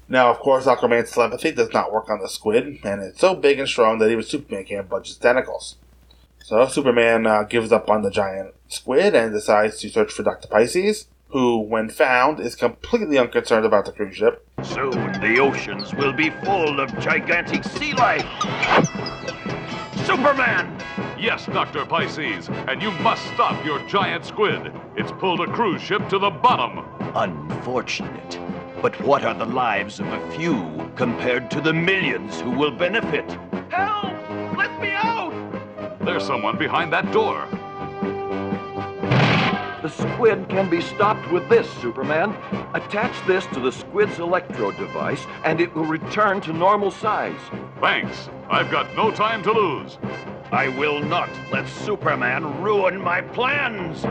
[0.09, 3.59] Now, of course, Aquaman's telepathy does not work on the squid, and it's so big
[3.59, 5.77] and strong that even Superman can't budge his tentacles.
[6.43, 10.49] So Superman uh, gives up on the giant squid and decides to search for Dr.
[10.49, 14.45] Pisces, who, when found, is completely unconcerned about the cruise ship.
[14.61, 18.27] Soon the oceans will be full of gigantic sea life.
[20.05, 20.77] Superman!
[21.17, 21.85] Yes, Dr.
[21.85, 24.73] Pisces, and you must stop your giant squid.
[24.97, 26.85] It's pulled a cruise ship to the bottom.
[27.15, 28.37] Unfortunate.
[28.81, 33.31] But what are the lives of a few compared to the millions who will benefit?
[33.69, 34.12] Help!
[36.03, 36.19] Let me out!
[36.19, 37.47] There's someone behind that door.
[39.81, 42.35] The squid can be stopped with this, Superman.
[42.73, 47.39] Attach this to the squid's electrode device, and it will return to normal size.
[47.79, 48.29] Thanks.
[48.49, 49.97] I've got no time to lose.
[50.51, 54.03] I will not let Superman ruin my plans.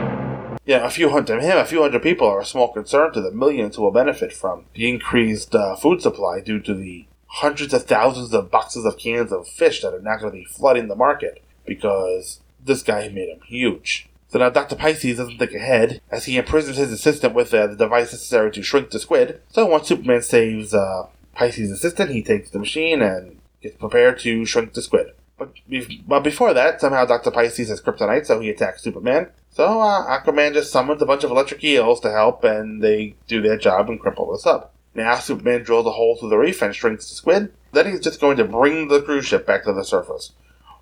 [0.65, 3.31] Yeah, a few hundred him, a few hundred people are a small concern to the
[3.31, 7.83] millions who will benefit from the increased uh, food supply due to the hundreds of
[7.83, 10.95] thousands of boxes of cans of fish that are now going to be flooding the
[10.95, 14.09] market because this guy made him huge.
[14.29, 14.75] So now Dr.
[14.75, 18.63] Pisces doesn't think ahead as he imprisons his assistant with uh, the device necessary to
[18.63, 19.41] shrink the squid.
[19.49, 24.45] So once Superman saves uh, Pisces' assistant, he takes the machine and gets prepared to
[24.45, 25.11] shrink the squid.
[25.37, 27.31] But, be- but before that, somehow Dr.
[27.31, 29.29] Pisces has kryptonite, so he attacks Superman.
[29.51, 33.41] So uh, Aquaman just summons a bunch of electric eels to help, and they do
[33.41, 34.73] their job and cripple this up.
[34.95, 37.53] Now Superman drills a hole through the reef and shrinks the squid.
[37.71, 40.31] Then he's just going to bring the cruise ship back to the surface,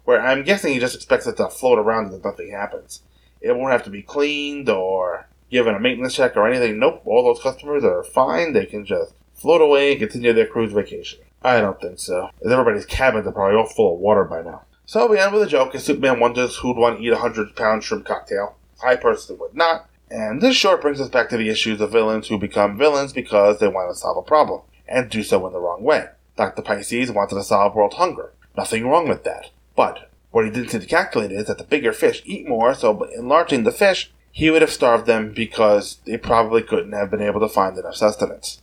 [0.05, 3.01] where I'm guessing he just expects it to float around and nothing happens.
[3.39, 6.79] It won't have to be cleaned or given a maintenance check or anything.
[6.79, 8.53] Nope, all those customers are fine.
[8.53, 11.19] They can just float away and continue their cruise vacation.
[11.43, 12.29] I don't think so.
[12.45, 14.63] Everybody's cabins are probably all full of water by now.
[14.85, 17.55] So we end with a joke as Superman wonders who'd want to eat a hundred
[17.55, 18.55] pound shrimp cocktail.
[18.83, 19.87] I personally would not.
[20.09, 23.59] And this short brings us back to the issues of villains who become villains because
[23.59, 26.07] they want to solve a problem, and do so in the wrong way.
[26.35, 26.61] Dr.
[26.61, 28.33] Pisces wanted to solve world hunger.
[28.57, 29.49] Nothing wrong with that.
[29.75, 32.93] But what he didn't seem to calculate is that the bigger fish eat more, so
[32.93, 37.21] by enlarging the fish, he would have starved them because they probably couldn't have been
[37.21, 38.61] able to find enough sustenance.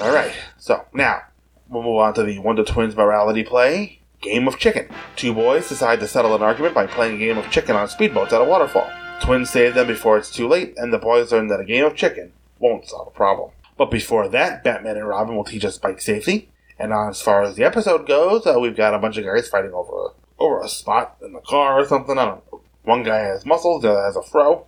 [0.00, 1.22] Alright, so now
[1.68, 4.88] we'll move on to the Wonder Twins morality play Game of Chicken.
[5.16, 8.32] Two boys decide to settle an argument by playing a game of chicken on speedboats
[8.32, 8.90] at a waterfall.
[9.20, 11.96] Twins save them before it's too late, and the boys learn that a game of
[11.96, 13.50] chicken won't solve a problem.
[13.76, 16.48] But before that, Batman and Robin will teach us bike safety.
[16.78, 19.72] And as far as the episode goes, uh, we've got a bunch of guys fighting
[19.72, 22.16] over a, over a spot in the car or something.
[22.16, 22.60] I don't know.
[22.84, 24.66] One guy has muscles, the other has a fro,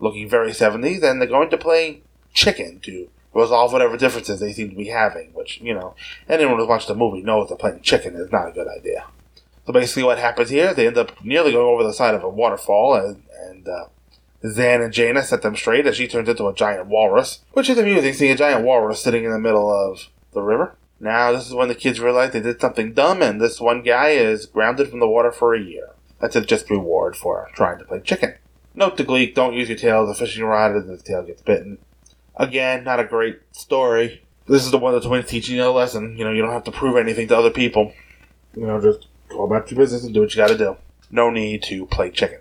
[0.00, 2.02] looking very 70s, and they're going to play
[2.34, 5.30] chicken to resolve whatever differences they seem to be having.
[5.32, 5.94] Which you know,
[6.28, 9.06] anyone who's watched the movie knows that playing chicken is not a good idea.
[9.64, 10.74] So basically, what happens here?
[10.74, 13.86] They end up nearly going over the side of a waterfall, and, and uh,
[14.46, 17.78] Zan and Jaina set them straight as she turns into a giant walrus, which is
[17.78, 20.74] amusing seeing a giant walrus sitting in the middle of the river.
[21.00, 24.10] Now, this is when the kids realize they did something dumb, and this one guy
[24.10, 25.90] is grounded from the water for a year.
[26.20, 28.34] That's a just reward for trying to play chicken.
[28.74, 31.42] Note to Gleek, don't use your tail as a fishing rod as the tail gets
[31.42, 31.78] bitten.
[32.36, 34.22] Again, not a great story.
[34.46, 36.16] This is the one that's when teaching you a lesson.
[36.16, 37.92] You know, you don't have to prove anything to other people.
[38.56, 40.76] You know, just go about your business and do what you gotta do.
[41.10, 42.40] No need to play chicken.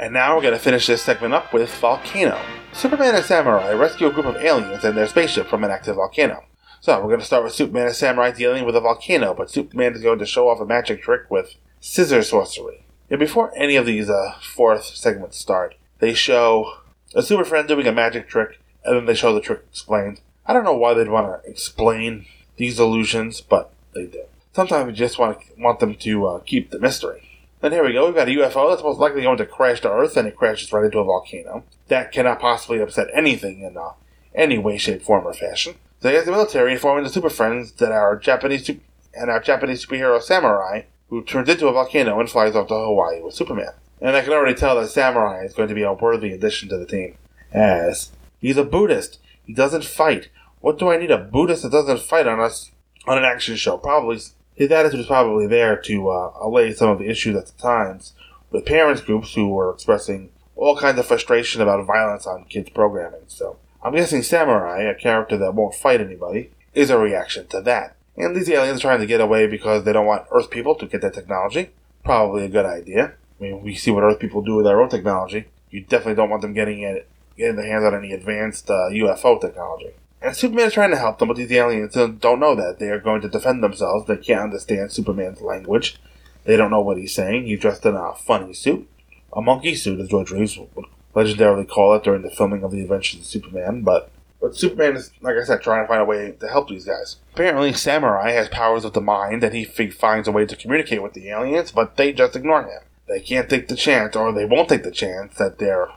[0.00, 2.40] And now we're gonna finish this segment up with Volcano.
[2.72, 6.44] Superman and Samurai rescue a group of aliens and their spaceship from an active volcano.
[6.80, 9.94] So we're going to start with Superman and Samurai dealing with a volcano, but Superman
[9.94, 12.84] is going to show off a magic trick with scissor sorcery.
[13.10, 16.72] And before any of these uh, fourth segments start, they show
[17.14, 20.20] a Super Friend doing a magic trick, and then they show the trick explained.
[20.46, 22.26] I don't know why they'd want to explain
[22.56, 24.24] these illusions, but they do.
[24.52, 27.27] Sometimes we just want to want them to uh, keep the mystery.
[27.60, 28.06] Then here we go.
[28.06, 30.72] We've got a UFO that's most likely going to crash to Earth, and it crashes
[30.72, 31.64] right into a volcano.
[31.88, 33.92] That cannot possibly upset anything in uh,
[34.34, 35.74] any way, shape, form, or fashion.
[36.00, 38.80] So here's the military informing the Super Friends that our Japanese su-
[39.14, 43.20] and our Japanese superhero samurai who turns into a volcano and flies off to Hawaii
[43.20, 43.72] with Superman.
[44.00, 46.78] And I can already tell that Samurai is going to be a worthy addition to
[46.78, 47.16] the team.
[47.52, 50.28] As he's a Buddhist, he doesn't fight.
[50.60, 52.70] What do I need a Buddhist that doesn't fight on us
[53.06, 53.78] on an action show?
[53.78, 54.20] Probably
[54.58, 58.12] his attitude is probably there to uh, allay some of the issues at the times
[58.50, 63.20] with parents groups who were expressing all kinds of frustration about violence on kids programming.
[63.28, 67.94] So I'm guessing Samurai, a character that won't fight anybody, is a reaction to that.
[68.16, 71.02] And these aliens trying to get away because they don't want Earth people to get
[71.02, 71.70] that technology.
[72.02, 73.12] Probably a good idea.
[73.38, 75.44] I mean, we see what Earth people do with their own technology.
[75.70, 79.40] You definitely don't want them getting it, getting their hands on any advanced uh, UFO
[79.40, 79.92] technology.
[80.20, 82.78] And Superman is trying to help them, but these aliens don't know that.
[82.78, 84.06] They are going to defend themselves.
[84.06, 85.98] They can't understand Superman's language.
[86.44, 87.46] They don't know what he's saying.
[87.46, 88.88] He's dressed in a funny suit.
[89.32, 92.82] A monkey suit, as George Reeves would legendarily call it during the filming of The
[92.82, 96.30] Adventures of Superman, but but Superman is, like I said, trying to find a way
[96.30, 97.16] to help these guys.
[97.34, 101.14] Apparently, Samurai has powers of the mind, and he finds a way to communicate with
[101.14, 102.82] the aliens, but they just ignore him.
[103.08, 105.88] They can't take the chance, or they won't take the chance that they're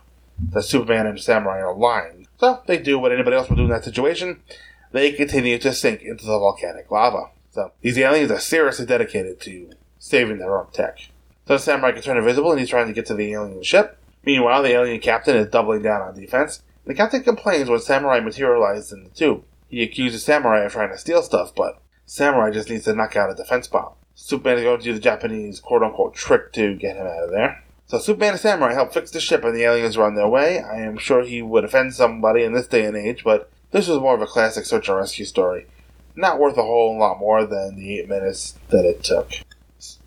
[0.54, 2.21] that Superman and Samurai are lying.
[2.42, 4.42] So they do what anybody else would do in that situation.
[4.92, 7.30] They continue to sink into the volcanic lava.
[7.52, 10.98] So these aliens are seriously dedicated to saving their own tech.
[11.46, 14.00] So the Samurai can turn invisible, and he's trying to get to the alien ship.
[14.26, 16.64] Meanwhile, the alien captain is doubling down on defense.
[16.86, 19.44] The captain complains when Samurai materializes in the tube.
[19.68, 23.30] He accuses Samurai of trying to steal stuff, but Samurai just needs to knock out
[23.30, 23.94] a defense bomb.
[24.16, 27.30] Superman is going to do the Japanese quote unquote trick to get him out of
[27.30, 27.64] there.
[27.92, 30.62] So Superman and Samurai help fix the ship and the aliens are on their way.
[30.62, 34.00] I am sure he would offend somebody in this day and age, but this was
[34.00, 35.68] more of a classic search and rescue story.
[36.16, 39.30] Not worth a whole lot more than the eight minutes that it took.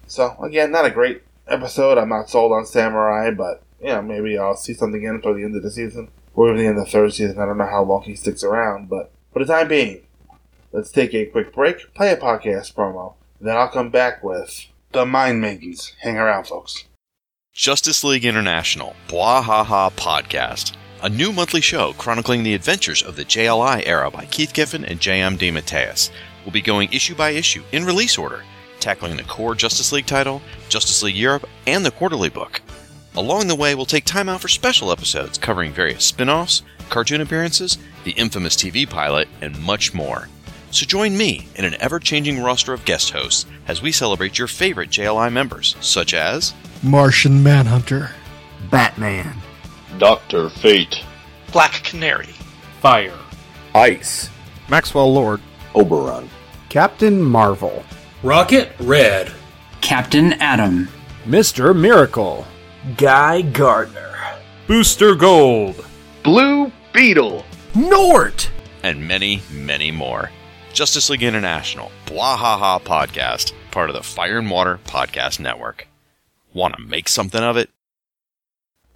[0.07, 1.99] So again, not a great episode.
[1.99, 5.55] I'm not sold on Samurai, but yeah, maybe I'll see something in toward the end
[5.55, 7.39] of the season or even the end of the third season.
[7.39, 10.07] I don't know how long he sticks around, but for the time being,
[10.73, 15.05] let's take a quick break, play a podcast promo, then I'll come back with the
[15.05, 15.93] Mind Maidens.
[16.01, 16.85] Hang around, folks.
[17.55, 23.85] Justice League International, Bwahaha Podcast, a new monthly show chronicling the adventures of the JLI
[23.87, 25.39] era by Keith Giffen and J.M.
[25.39, 26.11] DeMatteis.
[26.45, 28.43] We'll be going issue by issue in release order,
[28.81, 32.61] tackling the core Justice League title, Justice League Europe, and the quarterly book.
[33.15, 37.21] Along the way, we'll take time out for special episodes covering various spin offs, cartoon
[37.21, 40.29] appearances, the infamous TV pilot, and much more.
[40.73, 44.49] So join me in an ever changing roster of guest hosts as we celebrate your
[44.49, 46.53] favorite JLI members, such as
[46.85, 48.11] Martian Manhunter,
[48.71, 49.35] Batman,
[49.97, 51.03] Doctor Fate,
[51.51, 52.29] Black Canary,
[52.83, 53.19] Fire,
[53.75, 54.29] Ice,
[54.69, 55.41] Maxwell Lord,
[55.75, 56.29] Oberon,
[56.69, 57.83] Captain Marvel,
[58.23, 59.33] Rocket Red,
[59.81, 60.89] Captain Atom,
[61.25, 61.75] Mr.
[61.75, 62.47] Miracle,
[62.99, 64.15] Guy Gardner,
[64.67, 65.87] Booster Gold,
[66.23, 68.51] Blue Beetle, G'nort,
[68.83, 70.31] and many, many more.
[70.75, 75.87] Justice League International, Bwahaha Podcast, part of the Fire and Water Podcast Network.
[76.55, 77.69] Want to make something of it?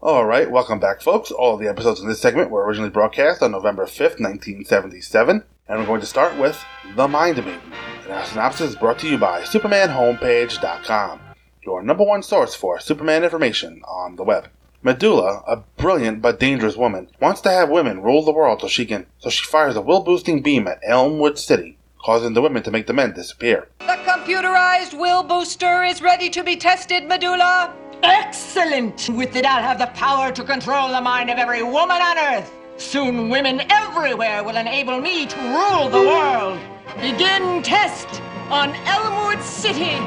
[0.01, 1.33] All right, welcome back, folks.
[1.33, 5.85] All the episodes in this segment were originally broadcast on November 5th, 1977, and we're
[5.85, 7.59] going to start with The Mind Maiden.
[8.05, 11.21] And our synopsis is brought to you by SupermanHomepage.com,
[11.65, 14.49] your number one source for Superman information on the web.
[14.81, 18.87] Medulla, a brilliant but dangerous woman, wants to have women rule the world so she
[18.87, 21.77] can so she fires a will-boosting beam at Elmwood City,
[22.09, 23.69] causing the women to make the men disappear.
[23.81, 27.75] The computerized will booster is ready to be tested, Medulla.
[28.03, 29.11] Excellent!
[29.11, 32.51] With it, I'll have the power to control the mind of every woman on Earth.
[32.79, 36.59] Soon, women everywhere will enable me to rule the world.
[36.99, 40.01] Begin test on Elmwood City.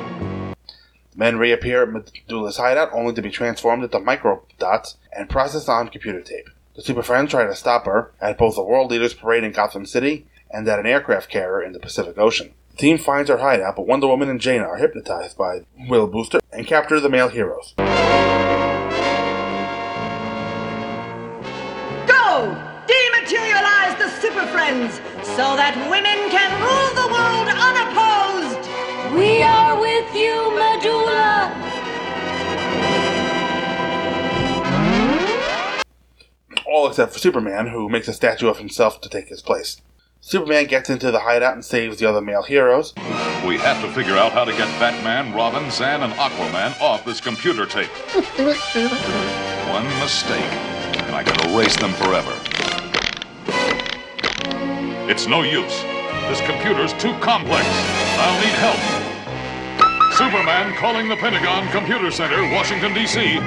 [1.16, 6.22] Men reappear at Medulla's hideout only to be transformed into microdots and processed on computer
[6.22, 6.50] tape.
[6.76, 9.86] The Super Friends try to stop her at both the World Leaders Parade in Gotham
[9.86, 12.54] City and at an aircraft carrier in the Pacific Ocean.
[12.72, 16.40] The team finds her hideout, but Wonder Woman and Jane are hypnotized by Will Booster
[16.52, 17.74] and capture the male heroes.
[22.08, 22.56] Go!
[22.88, 24.96] Dematerialize the Super Friends
[25.36, 28.70] so that women can rule the world unopposed!
[29.16, 31.52] We are with you, Medulla!
[36.66, 39.82] All except for Superman, who makes a statue of himself to take his place.
[40.24, 42.93] Superman gets into the hideout and saves the other male heroes.
[43.45, 47.19] We have to figure out how to get Batman, Robin, Zan, and Aquaman off this
[47.19, 47.89] computer tape.
[49.74, 50.51] One mistake,
[51.01, 52.32] and I can erase them forever.
[55.09, 55.82] It's no use.
[56.30, 57.65] This computer's too complex.
[58.22, 58.80] I'll need help.
[60.13, 63.38] Superman calling the Pentagon Computer Center, Washington, D.C.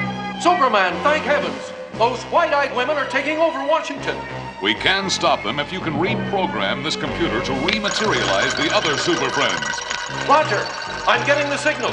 [0.42, 1.72] Superman, thank heavens!
[1.98, 4.16] Those white-eyed women are taking over Washington.
[4.62, 9.28] We can stop them if you can reprogram this computer to rematerialize the other Super
[9.30, 9.60] Friends.
[10.28, 10.64] Roger,
[11.06, 11.92] I'm getting the signals.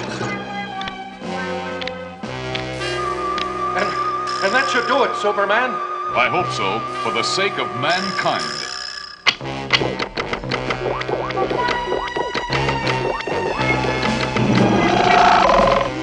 [3.76, 3.88] And,
[4.45, 5.72] and that should do it, Superman.
[6.14, 8.43] I hope so, for the sake of mankind.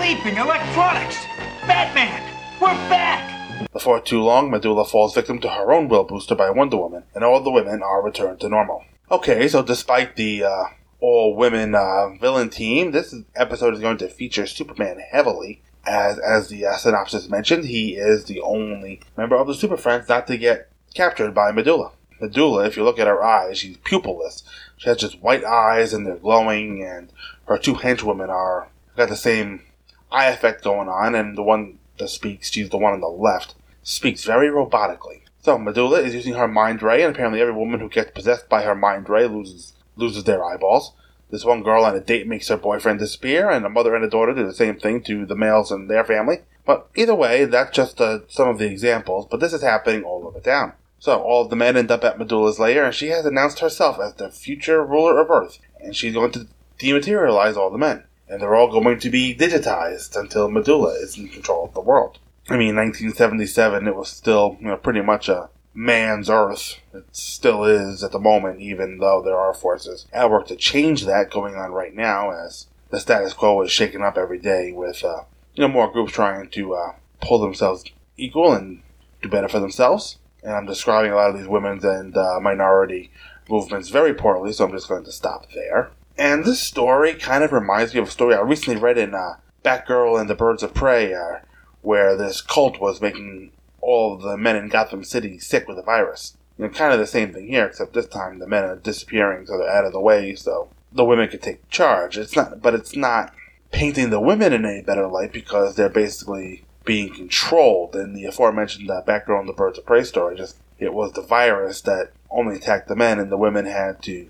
[0.00, 1.24] Leaping electronics!
[1.66, 2.22] Batman!
[2.60, 3.27] We're back!
[3.72, 7.22] Before too long, Medulla falls victim to her own will booster by Wonder Woman, and
[7.22, 8.84] all the women are returned to normal.
[9.10, 10.64] Okay, so despite the uh,
[11.00, 15.62] all women uh, villain team, this episode is going to feature Superman heavily.
[15.86, 20.08] As, as the uh, synopsis mentioned, he is the only member of the Super Friends
[20.08, 21.92] not to get captured by Medulla.
[22.20, 24.42] Medulla, if you look at her eyes, she's pupilless.
[24.76, 27.12] She has just white eyes and they're glowing, and
[27.46, 29.62] her two henchwomen are got the same
[30.10, 33.54] eye effect going on, and the one that speaks, she's the one on the left,
[33.82, 35.22] speaks very robotically.
[35.40, 38.62] So Medulla is using her mind ray, and apparently every woman who gets possessed by
[38.62, 40.92] her mind ray loses loses their eyeballs.
[41.30, 44.10] This one girl on a date makes her boyfriend disappear, and a mother and a
[44.10, 46.40] daughter do the same thing to the males in their family.
[46.64, 50.26] But either way, that's just uh, some of the examples, but this is happening all
[50.26, 50.72] over town.
[50.98, 53.98] So all of the men end up at Medulla's lair, and she has announced herself
[54.00, 58.40] as the future ruler of Earth, and she's going to dematerialize all the men and
[58.40, 62.18] they're all going to be digitized until Medulla is in control of the world.
[62.50, 66.76] I mean, 1977, it was still, you know, pretty much a man's Earth.
[66.94, 71.04] It still is at the moment, even though there are forces at work to change
[71.04, 75.04] that going on right now, as the status quo is shaken up every day with,
[75.04, 75.24] uh,
[75.54, 77.84] you know, more groups trying to uh, pull themselves
[78.16, 78.82] equal and
[79.22, 80.18] do better for themselves.
[80.42, 83.10] And I'm describing a lot of these women's and uh, minority
[83.48, 85.90] movements very poorly, so I'm just going to stop there.
[86.18, 89.36] And this story kind of reminds me of a story I recently read in uh,
[89.64, 91.38] Batgirl and the Birds of Prey, uh,
[91.80, 96.36] where this cult was making all the men in Gotham City sick with a virus.
[96.58, 99.46] You know, kind of the same thing here, except this time the men are disappearing,
[99.46, 102.18] so they're out of the way, so the women can take charge.
[102.18, 103.32] It's not, but it's not
[103.70, 107.94] painting the women in any better light because they're basically being controlled.
[107.94, 111.22] In the aforementioned uh, Batgirl and the Birds of Prey story, just it was the
[111.22, 114.28] virus that only attacked the men, and the women had to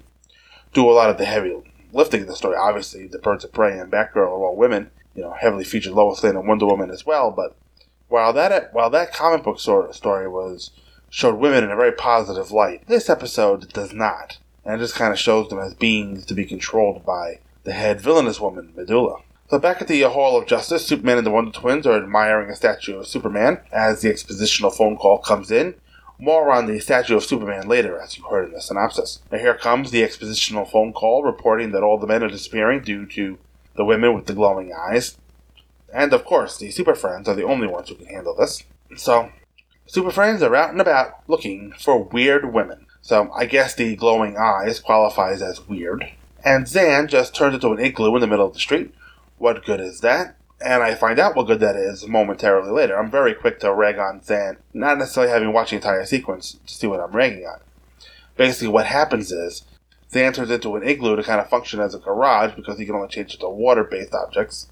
[0.74, 1.54] do a lot of the heavy
[1.92, 2.56] lifting the story.
[2.56, 4.90] Obviously, the Birds of Prey and Batgirl are all women.
[5.14, 7.30] You know, heavily featured Lois Lane and Wonder Woman as well.
[7.30, 7.56] But
[8.08, 10.70] while that while that comic book story was
[11.10, 15.12] showed women in a very positive light, this episode does not, and it just kind
[15.12, 19.18] of shows them as beings to be controlled by the head villainous woman, Medulla.
[19.50, 22.56] So back at the Hall of Justice, Superman and the Wonder Twins are admiring a
[22.56, 25.74] statue of Superman as the expositional phone call comes in.
[26.18, 29.20] More on the statue of Superman later, as you heard in the synopsis.
[29.30, 33.06] Now here comes the expositional phone call reporting that all the men are disappearing due
[33.06, 33.38] to
[33.76, 35.16] the women with the glowing eyes.
[35.94, 38.64] And of course, the Super Friends are the only ones who can handle this.
[38.96, 39.30] So,
[39.86, 42.86] Super Friends are out and about looking for weird women.
[43.00, 46.12] So, I guess the glowing eyes qualifies as weird.
[46.44, 48.92] And Zan just turns into an igloo in the middle of the street.
[49.38, 50.36] What good is that?
[50.60, 52.98] And I find out what good that is momentarily later.
[52.98, 56.74] I'm very quick to rag on Zan, not necessarily having watched the entire sequence to
[56.74, 57.60] see what I'm ragging on.
[58.36, 59.64] Basically, what happens is
[60.10, 62.96] Zan turns into an igloo to kind of function as a garage because he can
[62.96, 64.68] only change it to water-based objects.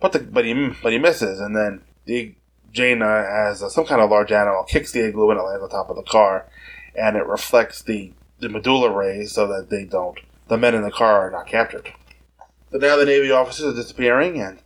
[0.00, 2.34] But the, but he but he misses, and then the
[2.72, 5.70] Jayna, as a, some kind of large animal, kicks the igloo and it lands on
[5.70, 6.46] top of the car,
[6.94, 10.90] and it reflects the the medulla rays so that they don't the men in the
[10.90, 11.92] car are not captured.
[12.70, 14.58] So now the Navy officers are disappearing, and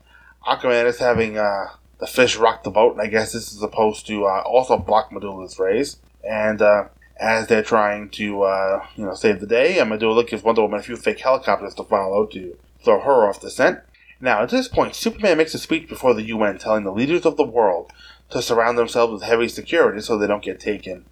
[0.47, 1.67] Aquaman is having uh,
[1.99, 5.13] the fish rock the boat, and I guess this is supposed to uh, also block
[5.13, 5.97] Medulla's rays.
[6.29, 6.85] And uh,
[7.19, 10.83] as they're trying to, uh, you know, save the day, Medulla gives Wonder Woman a
[10.83, 13.81] few fake helicopters to follow to throw her off the scent.
[14.21, 17.37] Now, at this point, Superman makes a speech before the UN telling the leaders of
[17.37, 17.91] the world
[18.31, 21.07] to surround themselves with heavy security so they don't get taken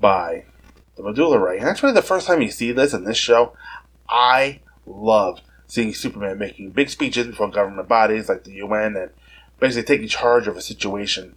[0.00, 0.44] by
[0.96, 1.58] the medulla ray.
[1.58, 3.54] And that's really the first time you see this in this show.
[4.08, 5.40] I love
[5.70, 9.10] seeing Superman making big speeches before government bodies like the UN and
[9.60, 11.36] basically taking charge of a situation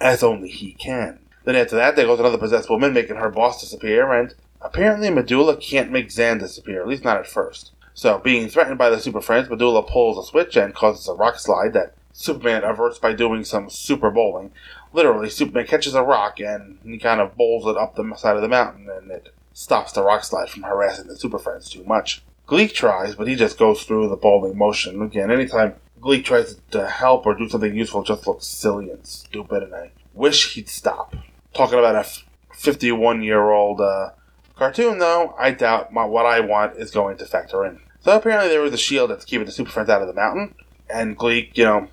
[0.00, 1.20] as only he can.
[1.44, 5.56] Then after that, there goes another possessed woman making her boss disappear, and apparently Medulla
[5.56, 7.70] can't make Zan disappear, at least not at first.
[7.94, 11.38] So, being threatened by the Super Friends, Medulla pulls a switch and causes a rock
[11.38, 14.50] slide that Superman averts by doing some super bowling.
[14.92, 18.42] Literally, Superman catches a rock and he kind of bowls it up the side of
[18.42, 22.22] the mountain, and it stops the rock slide from harassing the Super Friends too much.
[22.46, 25.00] Gleek tries, but he just goes through the bowling motion.
[25.02, 29.62] Again, anytime Gleek tries to help or do something useful, just looks silly and stupid,
[29.62, 31.14] and I wish he'd stop.
[31.54, 32.08] Talking about a
[32.54, 34.10] 51 year old uh,
[34.56, 37.80] cartoon, though, I doubt my, what I want is going to factor in.
[38.00, 40.54] So apparently there was a shield that's keeping the Super Friends out of the mountain,
[40.90, 41.88] and Gleek, you know,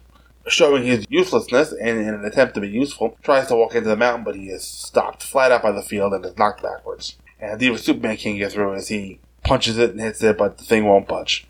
[0.47, 4.23] showing his uselessness in an attempt to be useful, tries to walk into the mountain,
[4.23, 7.17] but he is stopped flat out by the field and is knocked backwards.
[7.39, 10.63] And even Superman can't get through as he punches it and hits it, but the
[10.63, 11.47] thing won't budge.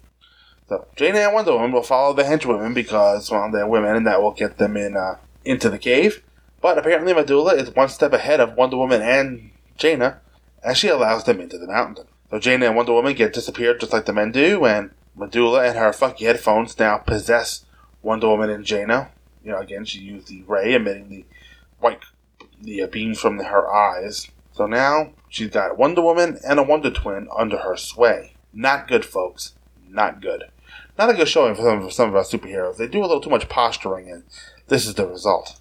[0.68, 4.22] So Jane and Wonder Woman will follow the henchwomen because well they're women and that
[4.22, 6.24] will get them in uh, into the cave.
[6.62, 10.18] But apparently Medulla is one step ahead of Wonder Woman and Jayna,
[10.64, 12.06] as she allows them into the mountain.
[12.30, 15.78] So Jayna and Wonder Woman get disappeared just like the men do, and Medulla and
[15.78, 17.66] her funky headphones now possess
[18.02, 19.10] Wonder Woman and Jayna.
[19.44, 21.26] You know, again, she used the ray emitting the
[21.80, 22.04] white
[22.62, 24.28] the beams from her eyes.
[24.54, 28.34] So now she's got Wonder Woman and a Wonder Twin under her sway.
[28.54, 29.54] Not good, folks.
[29.88, 30.46] Not good.
[30.98, 32.78] Not a good showing for some, for some of our superheroes.
[32.78, 34.24] They do a little too much posturing, and
[34.68, 35.60] this is the result.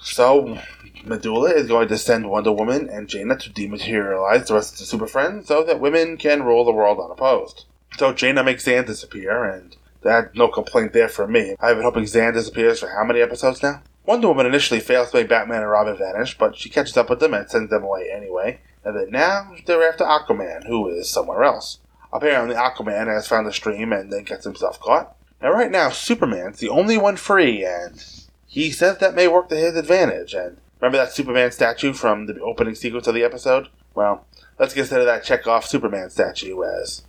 [0.00, 0.58] So,
[1.04, 4.84] Medulla is going to send Wonder Woman and Jayna to dematerialize the rest of the
[4.84, 7.64] Super Friends so that women can rule the world unopposed.
[7.96, 11.56] So Jayna makes Zan disappear, and that no complaint there for me.
[11.60, 13.82] I've been hoping Zan disappears for how many episodes now?
[14.06, 17.20] Wonder Woman initially fails to make Batman and Robin vanish, but she catches up with
[17.20, 18.60] them and sends them away anyway.
[18.84, 21.78] And then now they're after Aquaman, who is somewhere else.
[22.12, 25.16] Apparently, Aquaman has found the stream and then gets himself caught.
[25.42, 28.02] Now, right now, Superman's the only one free, and
[28.46, 30.32] he says that may work to his advantage.
[30.32, 33.68] And remember that Superman statue from the opening sequence of the episode?
[33.94, 34.26] Well,
[34.58, 37.02] let's consider that check off Superman statue as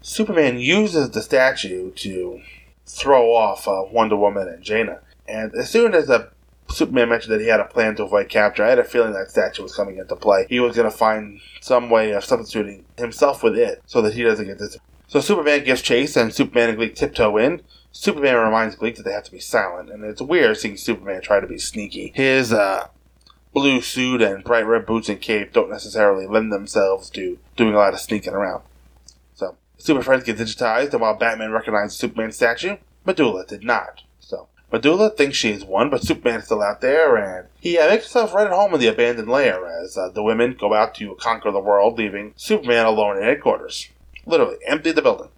[0.00, 2.42] Superman uses the statue to
[2.84, 5.00] throw off uh, Wonder Woman and Jayna.
[5.26, 6.30] And as soon as a
[6.74, 9.30] Superman mentioned that he had a plan to avoid capture, I had a feeling that
[9.30, 10.46] statue was coming into play.
[10.48, 14.22] He was going to find some way of substituting himself with it so that he
[14.22, 14.76] doesn't get this.
[15.06, 17.62] So Superman gives chase, and Superman and Gleek tiptoe in.
[17.92, 21.38] Superman reminds Gleek that they have to be silent, and it's weird seeing Superman try
[21.38, 22.12] to be sneaky.
[22.14, 22.88] His uh,
[23.52, 27.78] blue suit and bright red boots and cape don't necessarily lend themselves to doing a
[27.78, 28.62] lot of sneaking around.
[29.34, 34.02] So, Super Friends get digitized, and while Batman recognizes Superman's statue, Medulla did not.
[34.74, 38.34] Medulla thinks she is one, but Superman's still out there, and he uh, makes himself
[38.34, 41.52] right at home in the abandoned lair as uh, the women go out to conquer
[41.52, 43.88] the world, leaving Superman alone in headquarters.
[44.26, 45.28] Literally, empty the building.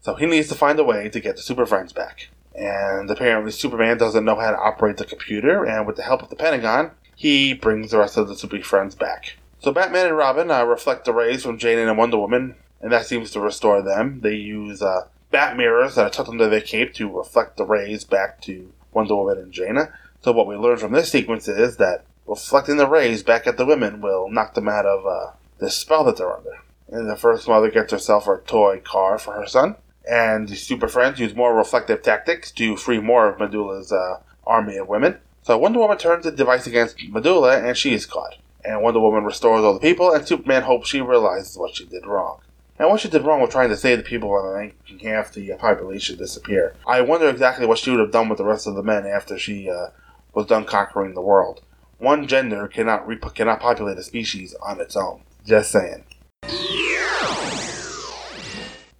[0.00, 2.28] So he needs to find a way to get the Super Friends back.
[2.54, 6.30] And apparently, Superman doesn't know how to operate the computer, and with the help of
[6.30, 9.38] the Pentagon, he brings the rest of the Super Friends back.
[9.58, 13.06] So Batman and Robin uh, reflect the rays from Jane and Wonder Woman, and that
[13.06, 14.20] seems to restore them.
[14.20, 18.04] They use uh, bat mirrors that are tucked under their cape to reflect the rays
[18.04, 19.92] back to Wonder Woman and Jayna.
[20.22, 23.66] So what we learn from this sequence is that reflecting the rays back at the
[23.66, 26.58] women will knock them out of uh, the spell that they're under.
[26.88, 29.76] And the first mother gets herself a toy car for her son
[30.08, 34.76] and the Super Friends use more reflective tactics to free more of Medulla's uh, army
[34.76, 35.18] of women.
[35.42, 38.36] So Wonder Woman turns the device against Medulla, and she is caught.
[38.64, 42.06] And Wonder Woman restores all the people, and Superman hopes she realizes what she did
[42.06, 42.40] wrong.
[42.78, 45.52] And what she did wrong was trying to save the people by making half the
[45.58, 46.74] population disappear.
[46.86, 49.36] I wonder exactly what she would have done with the rest of the men after
[49.36, 49.88] she uh,
[50.32, 51.62] was done conquering the world.
[51.98, 55.22] One gender cannot rep- cannot populate a species on its own.
[55.44, 56.04] Just saying.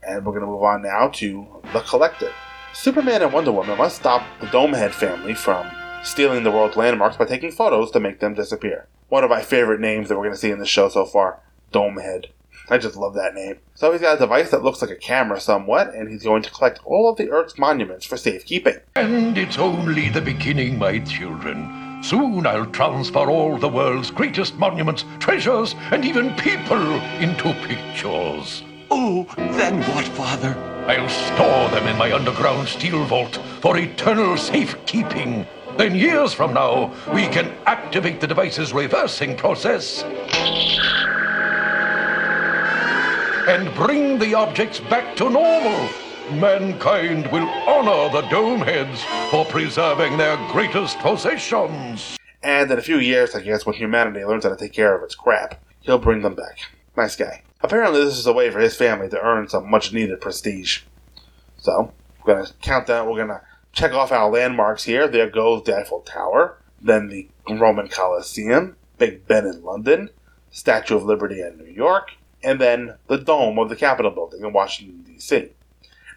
[0.03, 2.33] And we're going to move on now to The Collector.
[2.73, 5.71] Superman and Wonder Woman must stop the Domehead family from
[6.03, 8.89] stealing the world's landmarks by taking photos to make them disappear.
[9.09, 11.41] One of my favorite names that we're going to see in the show so far
[11.73, 12.27] Domehead.
[12.71, 13.59] I just love that name.
[13.75, 16.51] So he's got a device that looks like a camera somewhat, and he's going to
[16.51, 18.77] collect all of the Earth's monuments for safekeeping.
[18.97, 22.03] And it's only the beginning, my children.
[22.03, 28.63] Soon I'll transfer all the world's greatest monuments, treasures, and even people into pictures.
[28.91, 30.55] Oh, then what, Father?
[30.87, 35.47] I'll store them in my underground steel vault for eternal safekeeping.
[35.77, 40.05] Then, years from now, we can activate the device's reversing process
[43.49, 45.89] and bring the objects back to normal.
[46.33, 48.99] Mankind will honor the Domeheads
[49.31, 52.19] for preserving their greatest possessions.
[52.43, 55.03] And in a few years, I guess, when humanity learns how to take care of
[55.03, 56.59] its crap, he'll bring them back.
[56.95, 57.43] Nice guy.
[57.63, 60.83] Apparently, this is a way for his family to earn some much needed prestige.
[61.57, 63.41] So, we're going to count down, we're going to
[63.73, 65.09] check off our landmarks here.
[65.09, 70.11] There goes the Eiffel Tower, then the Roman Colosseum, Big Ben in London,
[70.51, 72.11] Statue of Liberty in New York,
[72.43, 75.51] and then the dome of the Capitol building in Washington, D.C.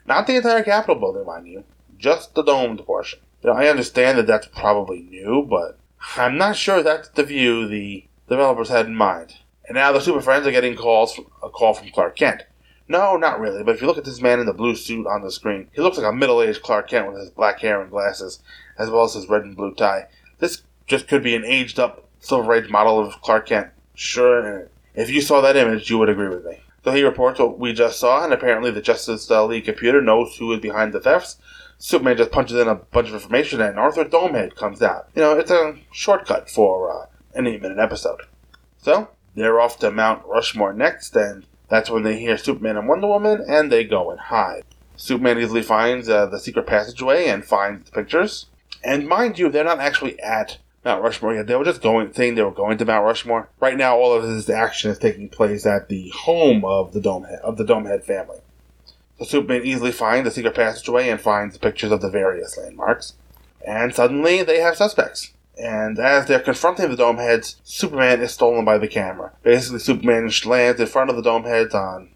[0.05, 1.63] Not the entire Capitol building, mind you,
[1.97, 3.19] just the domed portion.
[3.43, 5.77] Now, I understand that that's probably new, but
[6.17, 9.35] I'm not sure that's the view the developers had in mind.
[9.65, 12.43] And now the Super Friends are getting calls from, a call from Clark Kent.
[12.87, 15.21] No, not really, but if you look at this man in the blue suit on
[15.21, 17.89] the screen, he looks like a middle aged Clark Kent with his black hair and
[17.89, 18.41] glasses,
[18.77, 20.07] as well as his red and blue tie.
[20.39, 23.69] This just could be an aged up Silver Age model of Clark Kent.
[23.95, 26.59] Sure, if you saw that image, you would agree with me.
[26.83, 30.51] So he reports what we just saw, and apparently the Justice League computer knows who
[30.53, 31.37] is behind the thefts.
[31.77, 35.09] Superman just punches in a bunch of information, and Arthur Domehead comes out.
[35.15, 38.21] You know, it's a shortcut for uh, an eight minute episode.
[38.77, 43.07] So, they're off to Mount Rushmore next, and that's when they hear Superman and Wonder
[43.07, 44.63] Woman, and they go and hide.
[44.95, 48.47] Superman easily finds uh, the secret passageway and finds the pictures.
[48.83, 51.35] And mind you, they're not actually at Mount Rushmore.
[51.35, 53.49] Yeah, they were just going, saying they were going to Mount Rushmore.
[53.59, 57.39] Right now, all of his action is taking place at the home of the Domehead
[57.41, 58.39] of the Domehead family.
[59.19, 63.13] So Superman easily finds the secret passageway and finds pictures of the various landmarks.
[63.65, 65.33] And suddenly, they have suspects.
[65.61, 69.33] And as they're confronting the Domeheads, Superman is stolen by the camera.
[69.43, 72.09] Basically, Superman lands in front of the Domeheads on,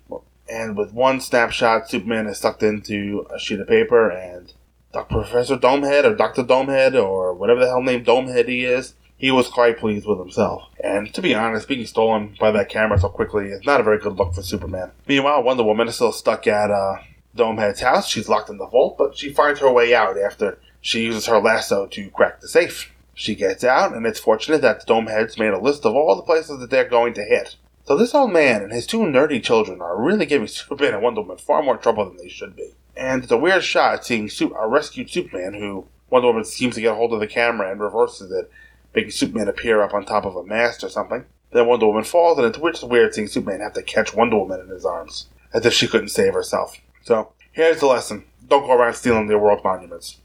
[0.50, 4.54] and with one snapshot, Superman is sucked into a sheet of paper, and
[4.96, 5.14] Dr.
[5.14, 6.42] Professor Domehead or Dr.
[6.42, 10.70] Domehead or whatever the hell name Domehead he is, he was quite pleased with himself.
[10.82, 14.00] And to be honest, being stolen by that camera so quickly is not a very
[14.00, 14.92] good look for Superman.
[15.06, 17.00] Meanwhile, Wonder Woman is still stuck at uh,
[17.36, 18.08] Domehead's house.
[18.08, 21.42] She's locked in the vault, but she finds her way out after she uses her
[21.42, 22.94] lasso to crack the safe.
[23.14, 26.22] She gets out, and it's fortunate that the Domeheads made a list of all the
[26.22, 27.58] places that they're going to hit.
[27.84, 31.20] So this old man and his two nerdy children are really giving Superman and Wonder
[31.20, 32.76] Woman far more trouble than they should be.
[32.98, 36.94] And it's a weird shot seeing a rescued Superman who Wonder Woman seems to get
[36.94, 38.50] a hold of the camera and reverses it,
[38.94, 41.26] making Superman appear up on top of a mast or something.
[41.52, 44.62] Then Wonder Woman falls, and it's just weird seeing Superman have to catch Wonder Woman
[44.62, 46.80] in his arms, as if she couldn't save herself.
[47.04, 48.26] So, here's the lesson.
[48.48, 50.20] Don't go around stealing the world monuments.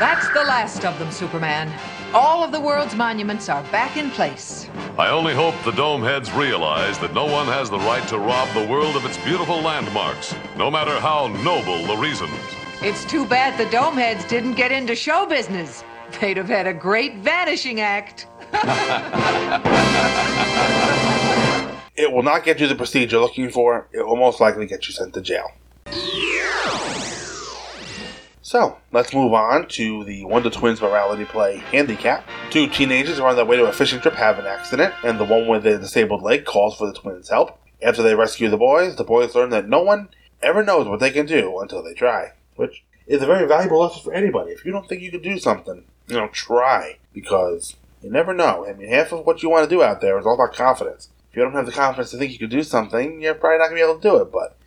[0.00, 1.72] That's the last of them, Superman.
[2.14, 4.68] All of the world's monuments are back in place.
[4.96, 8.64] I only hope the Domeheads realize that no one has the right to rob the
[8.68, 12.38] world of its beautiful landmarks, no matter how noble the reasons.
[12.82, 15.82] It's too bad the Domeheads didn't get into show business.
[16.20, 18.28] They'd have had a great vanishing act.
[21.96, 23.88] it will not get you the prestige you're looking for.
[23.90, 25.50] It will most likely get you sent to jail.
[28.44, 32.28] So, let's move on to the Wonder Twins morality play Handicap.
[32.50, 35.24] Two teenagers are on their way to a fishing trip have an accident, and the
[35.24, 37.58] one with the disabled leg calls for the twins' help.
[37.82, 40.10] After they rescue the boys, the boys learn that no one
[40.42, 44.02] ever knows what they can do until they try, which is a very valuable lesson
[44.02, 44.52] for anybody.
[44.52, 48.66] If you don't think you can do something, you know, try, because you never know.
[48.68, 51.08] I mean, half of what you want to do out there is all about confidence.
[51.30, 53.70] If you don't have the confidence to think you can do something, you're probably not
[53.70, 54.58] going to be able to do it, but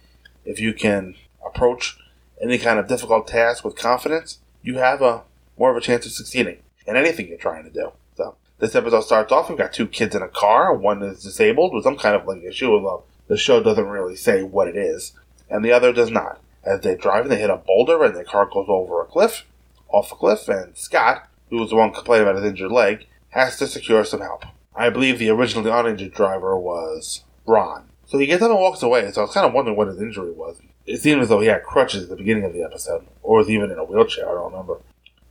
[0.45, 1.13] if you can
[1.45, 1.95] approach
[2.41, 5.23] any kind of difficult task with confidence, you have a
[5.57, 7.91] more of a chance of succeeding in anything you're trying to do.
[8.15, 9.49] So this episode starts off.
[9.49, 10.73] We've got two kids in a car.
[10.73, 14.43] One is disabled with some kind of leg issue, although the show doesn't really say
[14.43, 15.13] what it is,
[15.49, 16.41] and the other does not.
[16.63, 19.45] As they drive, they hit a boulder, and their car goes over a cliff,
[19.89, 23.57] off a cliff, and Scott, who was the one complaining about his injured leg, has
[23.57, 24.43] to secure some help.
[24.75, 27.85] I believe the originally uninjured driver was Ron.
[28.05, 30.01] So he gets up and walks away, so I was kind of wondering what his
[30.01, 33.05] injury was it seemed as though he had crutches at the beginning of the episode,
[33.21, 34.27] or was even in a wheelchair.
[34.27, 34.79] I don't remember.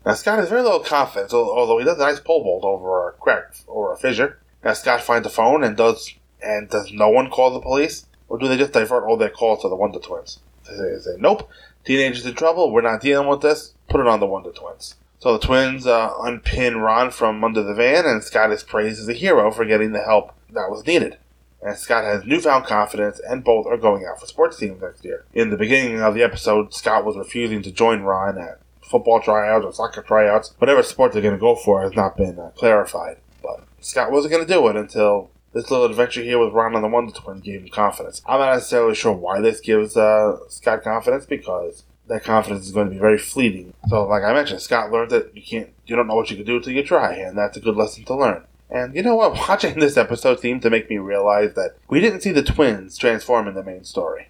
[0.05, 3.13] Now Scott has very little confidence, although he does a nice pole vault over a
[3.13, 4.39] crack or a fissure.
[4.63, 8.39] Now Scott finds a phone and does and does no one call the police, or
[8.39, 10.41] do they just divert all their calls to the Wonder Twins?
[10.69, 11.49] They say, they say nope,
[11.85, 12.71] teenagers in trouble.
[12.71, 13.73] We're not dealing with this.
[13.89, 14.97] Put it on the Wonder Twins.
[15.19, 19.09] So the twins uh, unpin Ron from under the van, and Scott is praised as
[19.09, 21.17] a hero for getting the help that was needed
[21.63, 25.25] and Scott has newfound confidence, and both are going out for sports teams next year.
[25.33, 29.65] In the beginning of the episode, Scott was refusing to join Ron at football tryouts
[29.65, 30.55] or soccer tryouts.
[30.59, 33.19] Whatever sport they're going to go for has not been uh, clarified.
[33.43, 36.85] But Scott wasn't going to do it until this little adventure here with Ron and
[36.85, 38.23] the Wonder Twins gave him confidence.
[38.27, 42.89] I'm not necessarily sure why this gives uh, Scott confidence because that confidence is going
[42.89, 43.75] to be very fleeting.
[43.89, 46.47] So, like I mentioned, Scott learned that you can't, you don't know what you can
[46.47, 48.45] do until you try, and that's a good lesson to learn.
[48.71, 49.33] And you know what?
[49.49, 53.49] Watching this episode seemed to make me realize that we didn't see the twins transform
[53.49, 54.29] in the main story.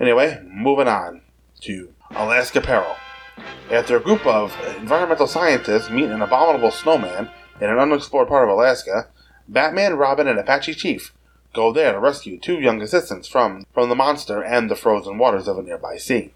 [0.00, 1.20] Anyway, moving on
[1.60, 2.96] to Alaska Peril.
[3.70, 8.50] After a group of environmental scientists meet an abominable snowman in an unexplored part of
[8.50, 9.08] Alaska,
[9.48, 11.12] Batman, Robin, and Apache Chief
[11.52, 15.48] go there to rescue two young assistants from, from the monster and the frozen waters
[15.48, 16.32] of a nearby sea.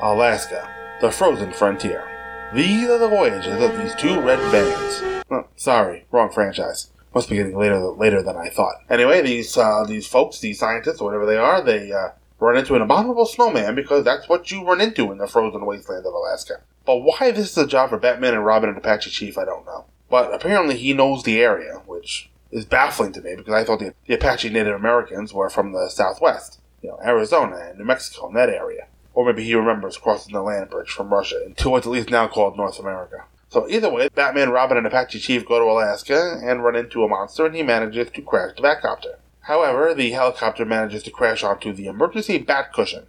[0.00, 0.68] Alaska,
[1.00, 2.06] the frozen frontier.
[2.52, 5.22] These are the voyages of these two red vans.
[5.30, 6.90] Oh, sorry, wrong franchise.
[7.14, 8.76] Must be getting later later than I thought.
[8.90, 12.82] Anyway, these uh, these folks, these scientists, whatever they are, they uh, run into an
[12.82, 16.60] abominable snowman because that's what you run into in the frozen wasteland of Alaska.
[16.84, 19.64] But why this is a job for Batman and Robin and Apache Chief, I don't
[19.64, 19.86] know.
[20.10, 23.94] But apparently he knows the area, which is baffling to me because I thought the,
[24.06, 28.36] the Apache Native Americans were from the Southwest, you know, Arizona and New Mexico and
[28.36, 28.88] that area.
[29.16, 32.28] Or maybe he remembers crossing the land bridge from Russia into what's at least now
[32.28, 33.24] called North America.
[33.48, 37.08] So either way, Batman, Robin, and Apache Chief go to Alaska and run into a
[37.08, 39.16] monster, and he manages to crash the Batcopter.
[39.40, 43.06] However, the helicopter manages to crash onto the emergency bat cushion,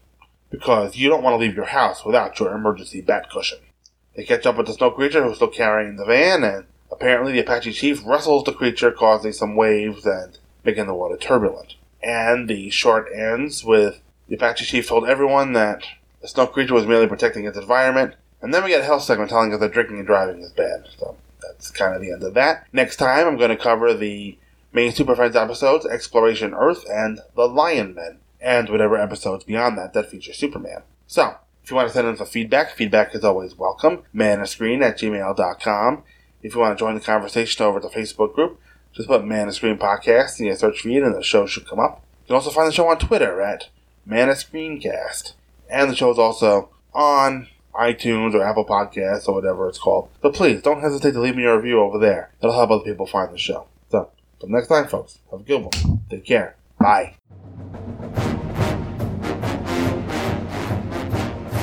[0.49, 3.59] because you don't want to leave your house without your emergency bat cushion.
[4.15, 7.39] They catch up with the snow creature who's still carrying the van, and apparently the
[7.39, 11.75] Apache Chief wrestles the creature, causing some waves and making the water turbulent.
[12.01, 15.83] And the short ends with the Apache chief told everyone that
[16.21, 18.15] the snow creature was merely protecting its environment.
[18.41, 20.87] And then we get a health segment telling us that drinking and driving is bad.
[20.97, 22.67] So that's kind of the end of that.
[22.71, 24.37] Next time, I'm going to cover the
[24.73, 29.93] main Super Friends episodes, Exploration Earth and The Lion Men, and whatever episodes beyond that
[29.93, 30.83] that feature Superman.
[31.07, 34.03] So, if you want to send in some feedback, feedback is always welcome.
[34.15, 36.03] Manofscreen at gmail.com.
[36.43, 38.59] If you want to join the conversation over at the Facebook group,
[38.93, 42.03] just put Man Screen Podcast in your search feed and the show should come up.
[42.23, 43.69] You can also find the show on Twitter at
[44.05, 45.33] Man Screencast.
[45.69, 50.09] And the show is also on iTunes or Apple Podcasts or whatever it's called.
[50.21, 52.31] So please don't hesitate to leave me a review over there.
[52.41, 53.67] It'll help other people find the show.
[53.89, 56.01] So, until next time, folks, have a good one.
[56.09, 56.55] Take care.
[56.79, 57.15] Bye.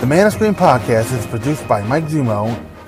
[0.01, 2.55] The Man of Screen podcast is produced by Mike Zummo,